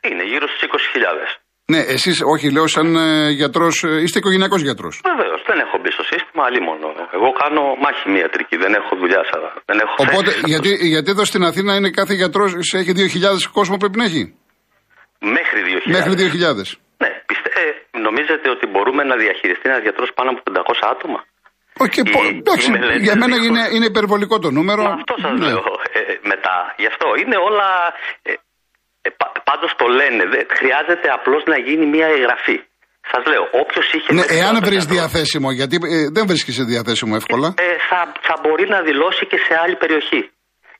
Είναι 0.00 0.24
γύρω 0.24 0.46
στις 0.48 0.68
20.000. 0.68 1.43
Ναι, 1.72 1.78
εσείς, 1.96 2.16
όχι, 2.34 2.46
λέω 2.52 2.66
σαν 2.66 2.96
ε, 2.96 3.30
γιατρός, 3.30 3.82
είστε 4.02 4.18
οικογενειακός 4.18 4.60
γιατρός. 4.62 5.00
Βεβαίως, 5.10 5.40
δεν 5.46 5.58
έχω 5.64 5.76
μπει 5.80 5.90
στο 5.90 6.02
σύστημα, 6.12 6.42
αλλή 6.48 6.60
μόνο. 6.68 6.86
Εγώ 7.16 7.28
κάνω 7.42 7.62
μάχη 7.82 8.04
μια 8.12 8.20
ιατρική, 8.20 8.56
δεν 8.56 8.72
έχω 8.80 8.92
δουλειά 9.02 9.22
σαν. 9.30 9.42
Δεν 9.68 9.78
έχω 9.84 9.94
Οπότε, 10.04 10.30
θέση. 10.30 10.42
γιατί, 10.52 10.70
γιατί 10.94 11.10
εδώ 11.10 11.24
στην 11.24 11.42
Αθήνα 11.44 11.72
είναι 11.78 11.90
κάθε 11.90 12.14
γιατρός, 12.20 12.50
έχει 12.80 12.92
2.000 12.96 13.50
κόσμο 13.58 13.76
πρέπει 13.76 13.98
να 14.00 14.04
έχει; 14.04 14.22
Μέχρι 15.36 15.60
2.000. 15.86 15.90
Μέχρι 15.96 16.12
2.000. 16.22 16.78
Ναι, 17.02 17.10
πιστε... 17.28 17.48
ε, 17.92 17.98
νομίζετε 18.06 18.46
ότι 18.54 18.64
μπορούμε 18.72 19.02
να 19.10 19.16
διαχειριστεί 19.16 19.64
ένας 19.70 19.82
γιατρός 19.86 20.10
πάνω 20.18 20.28
από 20.30 20.40
500 20.44 20.88
άτομα; 20.94 21.20
Όχι, 21.84 22.00
Η- 22.00 22.10
πο- 22.14 22.26
εντάξει, 22.42 22.66
οι 22.68 22.72
μελέτες 22.74 23.02
για 23.06 23.16
μένα 23.20 23.36
δείχνουν- 23.36 23.56
είναι, 23.56 23.64
είναι 23.74 23.86
υπερβολικό 23.92 24.36
το 24.44 24.50
νούμερο. 24.58 24.82
Μα 24.82 24.94
αυτό 25.00 25.14
σας 25.22 25.32
Ναι. 25.38 25.46
λέω 25.46 25.64
ε, 25.92 25.98
ε, 26.12 26.18
μετά. 26.32 26.56
Γι' 26.82 26.86
αυτό 26.92 27.06
είναι 27.20 27.36
όλα. 27.48 27.68
Ε, 28.22 28.32
ε, 29.06 29.08
πα- 29.20 29.32
πάντως 29.48 29.70
το 29.80 29.86
λένε. 29.98 30.22
Δεν, 30.32 30.44
χρειάζεται 30.58 31.06
απλώς 31.18 31.42
να 31.52 31.56
γίνει 31.66 31.84
μια 31.94 32.06
εγγραφή. 32.16 32.58
Σας 33.12 33.22
λέω, 33.30 33.44
όποιος 33.62 33.86
είχε. 33.96 34.08
Ναι, 34.12 34.20
μέχρι 34.20 34.36
εάν 34.40 34.54
τώρα 34.54 34.66
βρεις 34.66 34.82
γιατρό, 34.84 34.94
διαθέσιμο, 34.96 35.48
γιατί 35.60 35.74
ε, 35.96 35.96
δεν 36.16 36.24
βρίσκεις 36.30 36.56
διαθέσιμο 36.72 37.14
εύκολα. 37.20 37.48
Ε, 37.66 37.68
θα, 37.88 38.00
θα 38.28 38.34
μπορεί 38.42 38.64
να 38.74 38.78
δηλώσει 38.88 39.22
και 39.30 39.38
σε 39.46 39.52
άλλη 39.62 39.76
περιοχή. 39.82 40.22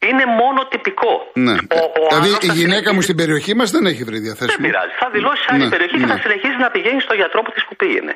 Είναι 0.09 0.25
μόνο 0.43 0.61
τυπικό. 0.73 1.13
Ναι. 1.47 1.57
Ο, 1.79 1.81
ο 2.03 2.07
δηλαδή 2.09 2.29
άλλος 2.31 2.45
η 2.47 2.49
θα 2.51 2.55
γυναίκα 2.61 2.89
μου 2.95 3.01
συνεχίζει- 3.03 3.07
στην 3.09 3.17
περιοχή 3.23 3.53
μας 3.61 3.69
δεν 3.75 3.85
έχει 3.91 4.03
βρει 4.09 4.19
Δεν 4.19 4.25
διαθέσιμο. 4.27 4.63
πειράζει. 4.67 4.95
Θα 5.03 5.09
δηλώσει 5.17 5.41
σε 5.47 5.51
άλλη 5.55 5.65
Ναι, 5.65 5.75
περιοχή 5.75 5.97
και 6.03 6.07
ναι. 6.09 6.13
θα 6.15 6.19
συνεχίζει 6.25 6.59
να 6.67 6.71
πηγαίνει 6.75 7.01
στο 7.07 7.15
γιατρό 7.21 7.41
που 7.45 7.51
τη 7.55 7.61
που 7.69 7.75
πήγαινε. 7.81 8.15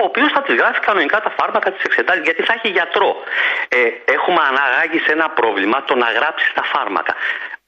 Ο 0.00 0.02
οποίος 0.10 0.30
θα 0.36 0.40
της 0.46 0.54
γράφει 0.60 0.80
κανονικά 0.88 1.18
τα 1.26 1.30
φάρμακα, 1.38 1.68
τις 1.74 1.82
εξετάζει, 1.88 2.22
γιατί 2.28 2.42
θα 2.48 2.52
έχει 2.58 2.68
γιατρό. 2.78 3.10
Ε, 3.78 3.80
έχουμε 4.16 4.40
αναγάγει 4.50 4.98
σε 5.06 5.10
ένα 5.16 5.26
πρόβλημα 5.38 5.76
το 5.88 5.94
να 6.02 6.08
γράψει 6.16 6.46
τα 6.58 6.64
φάρμακα. 6.72 7.12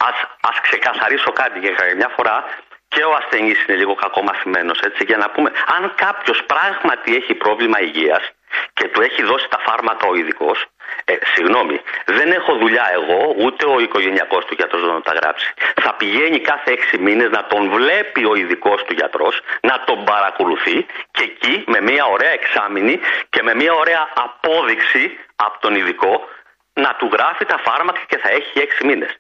Α 0.06 0.10
ας 0.40 0.60
ξεκαθαρίσω 0.60 1.32
κάτι 1.32 1.58
για 1.58 1.74
μια 1.96 2.08
φορά 2.16 2.44
και 2.88 3.02
ο 3.02 3.12
ασθενής 3.20 3.64
είναι 3.64 3.76
λίγο 3.76 3.94
κακομαθημένος, 3.94 4.80
έτσι, 4.80 5.04
για 5.04 5.16
να 5.16 5.30
πούμε, 5.30 5.50
αν 5.76 5.92
κάποιος 5.94 6.44
πράγματι 6.44 7.16
έχει 7.16 7.34
πρόβλημα 7.34 7.80
υγείας 7.80 8.30
και 8.72 8.88
του 8.88 9.00
έχει 9.00 9.22
δώσει 9.22 9.48
τα 9.48 9.58
φάρμακα 9.58 10.06
ο 10.06 10.14
ειδικός, 10.14 10.66
ε, 11.04 11.14
συγγνώμη, 11.34 11.80
δεν 12.04 12.32
έχω 12.32 12.54
δουλειά 12.56 12.86
εγώ, 12.92 13.34
ούτε 13.38 13.66
ο 13.66 13.78
οικογενειακός 13.80 14.44
του 14.44 14.54
γιατρός 14.54 14.82
να 14.82 15.00
τα 15.00 15.12
γράψει. 15.12 15.54
Θα 15.80 15.94
πηγαίνει 15.94 16.38
κάθε 16.40 16.70
έξι 16.72 16.98
μήνες 16.98 17.30
να 17.30 17.46
τον 17.46 17.70
βλέπει 17.70 18.24
ο 18.24 18.34
ειδικός 18.34 18.84
του 18.84 18.92
γιατρός, 18.92 19.40
να 19.60 19.84
τον 19.84 20.04
παρακολουθεί 20.04 20.86
και 21.10 21.22
εκεί 21.22 21.64
με 21.66 21.80
μια 21.80 22.04
ωραία 22.04 22.30
εξάμηνη 22.30 23.00
και 23.30 23.42
με 23.42 23.54
μια 23.54 23.72
ωραία 23.72 24.08
απόδειξη 24.14 25.18
από 25.37 25.58
τον 25.61 25.74
ειδικό 25.74 26.28
να 26.72 26.94
του 26.98 27.08
γράφει 27.12 27.44
τα 27.44 27.58
φάρμακα 27.58 28.00
και 28.06 28.18
θα 28.18 28.30
έχει 28.30 28.58
έξι 28.58 28.87
μήνες. 28.87 29.18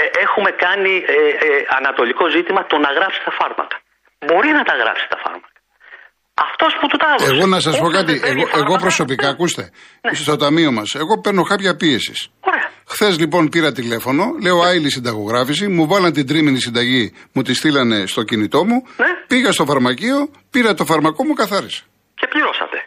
Ε, 0.00 0.04
έχουμε 0.24 0.50
κάνει 0.64 0.94
ε, 1.06 1.18
ε, 1.46 1.48
ανατολικό 1.78 2.24
ζήτημα 2.36 2.60
το 2.70 2.76
να 2.84 2.90
γράψει 2.96 3.20
τα 3.26 3.32
φάρμακα. 3.38 3.76
Μπορεί 4.26 4.50
να 4.58 4.62
τα 4.68 4.74
γράψει 4.80 5.06
τα 5.12 5.18
φάρμακα. 5.24 5.56
Αυτός 6.46 6.72
που 6.80 6.86
του 6.90 6.96
τα 7.02 7.06
έδωσε. 7.14 7.30
Εγώ 7.34 7.46
να 7.46 7.60
σας 7.60 7.74
πω 7.78 7.86
Όποιος 7.86 8.00
κάτι. 8.00 8.12
δεν 8.12 8.20
παίρνει 8.20 8.40
Εγώ, 8.40 8.48
εγώ 8.50 8.58
φάρμακα, 8.60 8.80
προσωπικά, 8.86 9.26
ναι. 9.26 9.32
ακούστε, 9.34 9.64
Ναι. 10.00 10.12
στο 10.14 10.36
ταμείο 10.36 10.70
μας, 10.72 10.94
εγώ 11.02 11.14
παίρνω 11.20 11.42
κάποια 11.42 11.76
πίεσης. 11.76 12.28
Ωραία. 12.40 12.66
Χθες 12.92 13.18
λοιπόν 13.18 13.48
πήρα 13.48 13.72
τηλέφωνο, 13.72 14.24
λέω 14.42 14.58
άειλη 14.62 14.90
συνταγογράφηση, 14.90 15.66
μου 15.68 15.86
βάλαν 15.86 16.12
την 16.12 16.26
τρίμηνη 16.26 16.60
συνταγή, 16.60 17.04
μου 17.32 17.42
τη 17.42 17.54
στείλανε 17.54 18.06
στο 18.06 18.22
κινητό 18.22 18.64
μου, 18.64 18.82
Ναι. 18.96 19.06
πήγα 19.26 19.52
στο 19.52 19.64
φαρμακείο, 19.64 20.30
πήρα 20.50 20.74
το 20.74 20.84
φαρμακό 20.84 21.24
μου, 21.24 21.34
καθάρισε. 21.34 21.82
Και 22.14 22.26
πληρώσατε. 22.26 22.78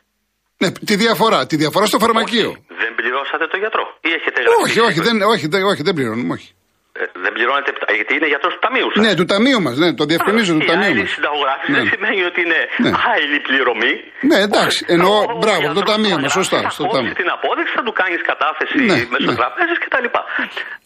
Ναι, 0.57 0.71
τη 0.71 0.95
διαφορά, 0.95 1.45
τη 1.45 1.55
διαφορά 1.55 1.85
στο 1.85 1.99
φαρμακείο. 1.99 2.49
Όχι, 2.49 2.65
δεν 2.83 2.95
πληρώσατε 2.95 3.47
το 3.47 3.57
γιατρό. 3.57 3.97
Ή 4.01 4.09
έχετε 4.17 4.41
Όχι, 4.65 4.79
όχι, 4.79 4.99
δεν, 5.01 5.21
όχι, 5.21 5.47
δεν, 5.47 5.63
όχι, 5.63 5.81
δεν 5.83 5.93
πληρώνουμε, 5.93 6.33
όχι. 6.33 6.49
Ε, 6.99 7.03
δεν 7.25 7.31
πληρώνετε, 7.35 7.69
γιατί 7.99 8.11
είναι 8.17 8.27
γιατρό 8.33 8.49
του 8.53 8.61
ταμείους 8.65 8.91
σας. 8.93 9.01
Ναι, 9.05 9.11
του 9.19 9.27
ταμείου 9.33 9.59
μας, 9.65 9.75
ναι, 9.83 9.89
το 9.99 10.03
διευκρινίζω 10.11 10.51
του 10.57 10.63
Η 10.65 10.69
ταμείου 10.71 10.89
άειλη 10.89 11.03
μας. 11.05 11.11
συνταγογράφηση 11.17 11.71
Ναι. 11.71 11.77
δεν 11.79 11.87
σημαίνει 11.93 12.21
ότι 12.29 12.39
είναι 12.45 12.59
Ναι. 12.85 12.91
άειλη 13.11 13.39
πληρωμή. 13.47 13.93
Ναι, 14.29 14.37
εντάξει, 14.47 14.79
εννοώ, 14.95 15.15
Ο 15.33 15.37
μπράβο, 15.41 15.61
γιατρός 15.63 15.79
το 15.79 15.83
ταμείο 15.91 16.15
θα 16.15 16.21
μας, 16.23 16.31
γράψει, 16.33 16.37
σωστά, 16.39 16.57
Θα 16.65 16.69
στο 16.77 16.83
κόψει 16.83 16.97
ταμείο. 16.97 17.13
την 17.21 17.29
απόδειξη, 17.37 17.71
θα 17.77 17.83
του 17.87 17.93
κάνεις 18.01 18.21
κατάθεση 18.31 18.75
Ναι, 18.89 18.97
μέσω 19.13 19.29
ναι. 19.31 19.37
τραπέζη 19.41 19.75
κτλ. 19.83 20.07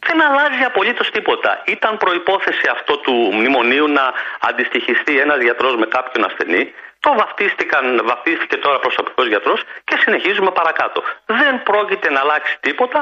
Δεν 0.08 0.18
αλλάζει 0.28 0.62
απολύτως 0.72 1.08
τίποτα. 1.16 1.52
Ήταν 1.76 1.92
προπόθεση 2.04 2.66
αυτό 2.76 2.94
του 3.04 3.14
μνημονίου 3.38 3.88
να 3.98 4.06
αντιστοιχιστεί 4.50 5.14
ένας 5.26 5.40
γιατρός 5.48 5.74
με 5.82 5.86
κάποιον 5.96 6.22
ασθενή. 6.30 6.64
Το 7.06 7.12
βαφτίστηκαν, 7.22 7.84
βαφτίστηκε 8.10 8.56
τώρα 8.66 8.78
προσωπικός 8.86 9.26
γιατρός 9.34 9.60
και 9.88 9.96
συνεχίζουμε 10.04 10.52
παρακάτω. 10.60 11.00
Δεν 11.42 11.54
πρόκειται 11.70 12.08
να 12.16 12.20
αλλάξει 12.26 12.54
τίποτα 12.68 13.00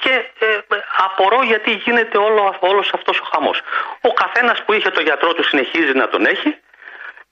και 0.00 0.10
ε, 0.38 0.58
απορώ 0.96 1.42
γιατί 1.42 1.70
γίνεται 1.70 2.18
όλο, 2.18 2.56
όλος 2.60 2.92
αυτός 2.92 3.18
ο 3.18 3.24
χαμός. 3.32 3.60
Ο 4.00 4.12
καθένας 4.12 4.64
που 4.64 4.72
είχε 4.72 4.90
το 4.90 5.00
γιατρό 5.00 5.32
του 5.32 5.44
συνεχίζει 5.44 5.92
να 5.92 6.08
τον 6.08 6.26
έχει 6.26 6.58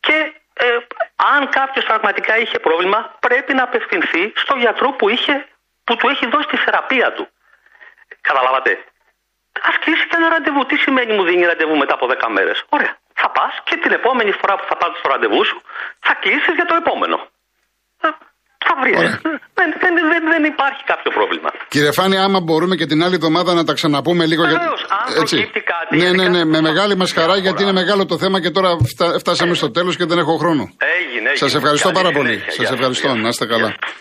και 0.01 0.33
ε, 0.53 0.79
αν 1.35 1.49
κάποιος 1.49 1.85
πραγματικά 1.85 2.39
είχε 2.39 2.59
πρόβλημα 2.59 3.17
πρέπει 3.21 3.55
να 3.55 3.63
απευθυνθεί 3.63 4.33
στο 4.37 4.57
γιατρό 4.57 4.93
που, 4.93 5.09
είχε, 5.09 5.47
που 5.85 5.97
του 5.97 6.09
έχει 6.09 6.27
δώσει 6.27 6.49
τη 6.49 6.57
θεραπεία 6.57 7.13
του. 7.13 7.29
Καταλάβατε. 8.21 8.71
Α 9.61 9.71
κλείσει 9.81 10.07
και 10.07 10.17
ένα 10.17 10.29
ραντεβού. 10.29 10.67
Τι 10.67 10.77
σημαίνει 10.77 11.13
μου 11.15 11.25
δίνει 11.25 11.45
ραντεβού 11.45 11.77
μετά 11.77 11.95
από 11.95 12.07
10 12.21 12.27
μέρες. 12.29 12.65
Ωραία. 12.69 12.97
Θα 13.15 13.31
πας 13.31 13.61
και 13.65 13.77
την 13.77 13.93
επόμενη 13.93 14.33
φορά 14.33 14.57
που 14.57 14.65
θα 14.69 14.77
πάτε 14.77 14.99
στο 14.99 15.09
ραντεβού 15.09 15.45
σου 15.45 15.63
θα 16.01 16.15
κλείσεις 16.15 16.55
για 16.55 16.65
το 16.65 16.75
επόμενο. 16.75 17.29
Ε, 18.69 18.71
Θα 18.71 18.75
βρει. 18.83 18.93
Ωραία. 19.01 19.21
Δεν, 19.59 19.69
δεν, 19.83 19.93
δεν, 20.13 20.23
δεν 20.35 20.43
υπάρχει 20.53 20.83
κάποιο 20.93 21.11
πρόβλημα. 21.19 21.49
Κύριε 21.69 21.93
Φάνη, 21.99 22.17
άμα 22.27 22.41
μπορούμε 22.41 22.75
και 22.81 22.87
την 22.87 23.03
άλλη 23.05 23.15
εβδομάδα 23.15 23.55
να 23.55 23.65
τα 23.65 23.73
ξαναπούμε 23.79 24.27
λίγο. 24.27 24.43
Βεβαίως, 24.43 24.81
αν 24.99 25.15
προκύπτει 25.15 25.61
κάτι, 25.73 25.97
Ναι, 25.97 26.03
γιατί 26.03 26.17
ναι, 26.17 26.23
ναι, 26.29 26.39
κάτι 26.39 26.49
με 26.53 26.57
που 26.59 26.63
μεγάλη 26.69 26.93
θα- 26.93 26.99
μας 27.03 27.11
χαρά 27.13 27.25
διαφορά. 27.27 27.43
γιατί 27.47 27.63
είναι 27.63 27.73
μεγάλο 27.73 28.07
το 28.07 28.19
θέμα 28.19 28.41
και 28.41 28.51
τώρα 28.51 28.71
φτα- 28.93 29.19
φτάσαμε 29.19 29.55
στο 29.55 29.71
τέλος 29.71 29.97
και 29.97 30.05
δεν 30.05 30.19
έχω 30.19 30.37
χρόνο. 30.37 30.63
Έγινε, 30.97 31.29
έγινε. 31.31 31.49
Σα 31.49 31.57
ευχαριστώ 31.59 31.89
Καλή 31.91 31.99
πάρα 32.03 32.11
πολύ. 32.19 32.29
συνέχεια. 32.29 32.53
Γεια 32.57 32.57
Σας 32.57 32.67
σας, 32.69 32.77
ευχαριστώ. 32.79 33.07
γεια 33.09 33.21
Να 33.23 33.29
είστε 33.29 33.45
σας. 33.45 33.53
καλά. 33.55 33.69
Γεια 33.69 33.79
σας. 33.81 33.93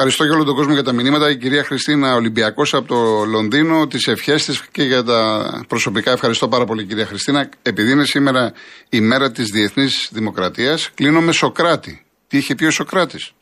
Ευχαριστώ 0.00 0.24
για 0.24 0.34
όλο 0.34 0.44
τον 0.44 0.54
κόσμο 0.54 0.72
για 0.72 0.82
τα 0.82 0.92
μηνύματα. 0.92 1.30
Η 1.30 1.36
κυρία 1.36 1.64
Χριστίνα 1.64 2.14
Ολυμπιακός 2.14 2.74
από 2.74 2.86
το 2.88 3.24
Λονδίνο, 3.24 3.86
τις 3.86 4.06
ευχές 4.06 4.44
της 4.44 4.62
και 4.72 4.82
για 4.82 5.02
τα 5.04 5.20
προσωπικά. 5.68 6.10
Ευχαριστώ 6.12 6.48
πάρα 6.48 6.64
πολύ, 6.64 6.84
κυρία 6.84 7.06
Χριστίνα. 7.06 7.48
Επειδή 7.62 7.90
είναι 7.90 8.04
σήμερα 8.04 8.52
η 8.88 9.00
μέρα 9.00 9.30
της 9.30 9.46
Διεθνής 9.50 10.08
Δημοκρατίας, 10.12 10.90
κλείνω 10.94 11.20
με 11.20 11.32
Σοκράτη. 11.32 12.04
Τι 12.28 12.36
είχε 12.36 12.54
πει 12.54 12.64
ο 12.64 12.70
Σοκράτης; 12.70 13.32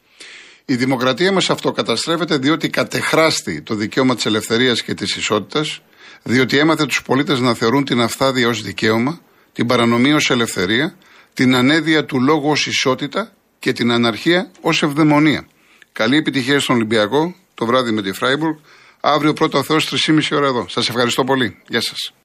Η 0.69 0.77
δημοκρατία 0.77 1.33
μας 1.33 1.51
αυτοκαταστρέφεται 1.51 2.37
διότι 2.37 2.69
κατεχράστη 2.69 3.63
το 3.63 3.75
δικαίωμα 3.75 4.15
της 4.15 4.27
ελευθερίας 4.27 4.83
και 4.83 4.95
της 4.95 5.17
ισότητας, 5.17 5.81
διότι 6.23 6.59
έμαθε 6.59 6.87
τους 6.87 7.03
πολίτες 7.03 7.41
να 7.41 7.55
θεωρούν 7.55 7.85
την 7.85 8.01
αυθάδεια 8.01 8.49
ως 8.49 8.63
δικαίωμα, 8.63 9.21
την 9.53 9.67
παρανομία 9.67 10.15
ως 10.15 10.31
ελευθερία, 10.31 10.97
την 11.35 11.55
ανέδεια 11.55 12.05
του 12.05 12.21
λόγου 12.21 12.51
ως 12.51 12.67
ισότητα 12.67 13.33
και 13.59 13.73
την 13.73 13.91
αναρχία 13.91 14.51
ως 14.61 14.83
ευδαιμονία. 14.83 15.47
Καλή 15.93 16.17
επιτυχία 16.17 16.61
στον 16.61 16.77
Ολυμπιακό 16.77 17.35
το 17.55 17.67
βράδυ 17.67 17.91
με 17.91 18.03
τη 18.03 18.13
Φράιμπουργκ. 18.13 18.57
Αύριο 19.01 19.33
πρώτο 19.33 19.63
Θεός 19.63 19.89
3,5 20.07 20.37
ώρα 20.37 20.47
εδώ. 20.47 20.67
Σας 20.69 20.89
ευχαριστώ 20.89 21.25
πολύ. 21.25 21.63
Γεια 21.69 21.81
σας. 21.81 22.13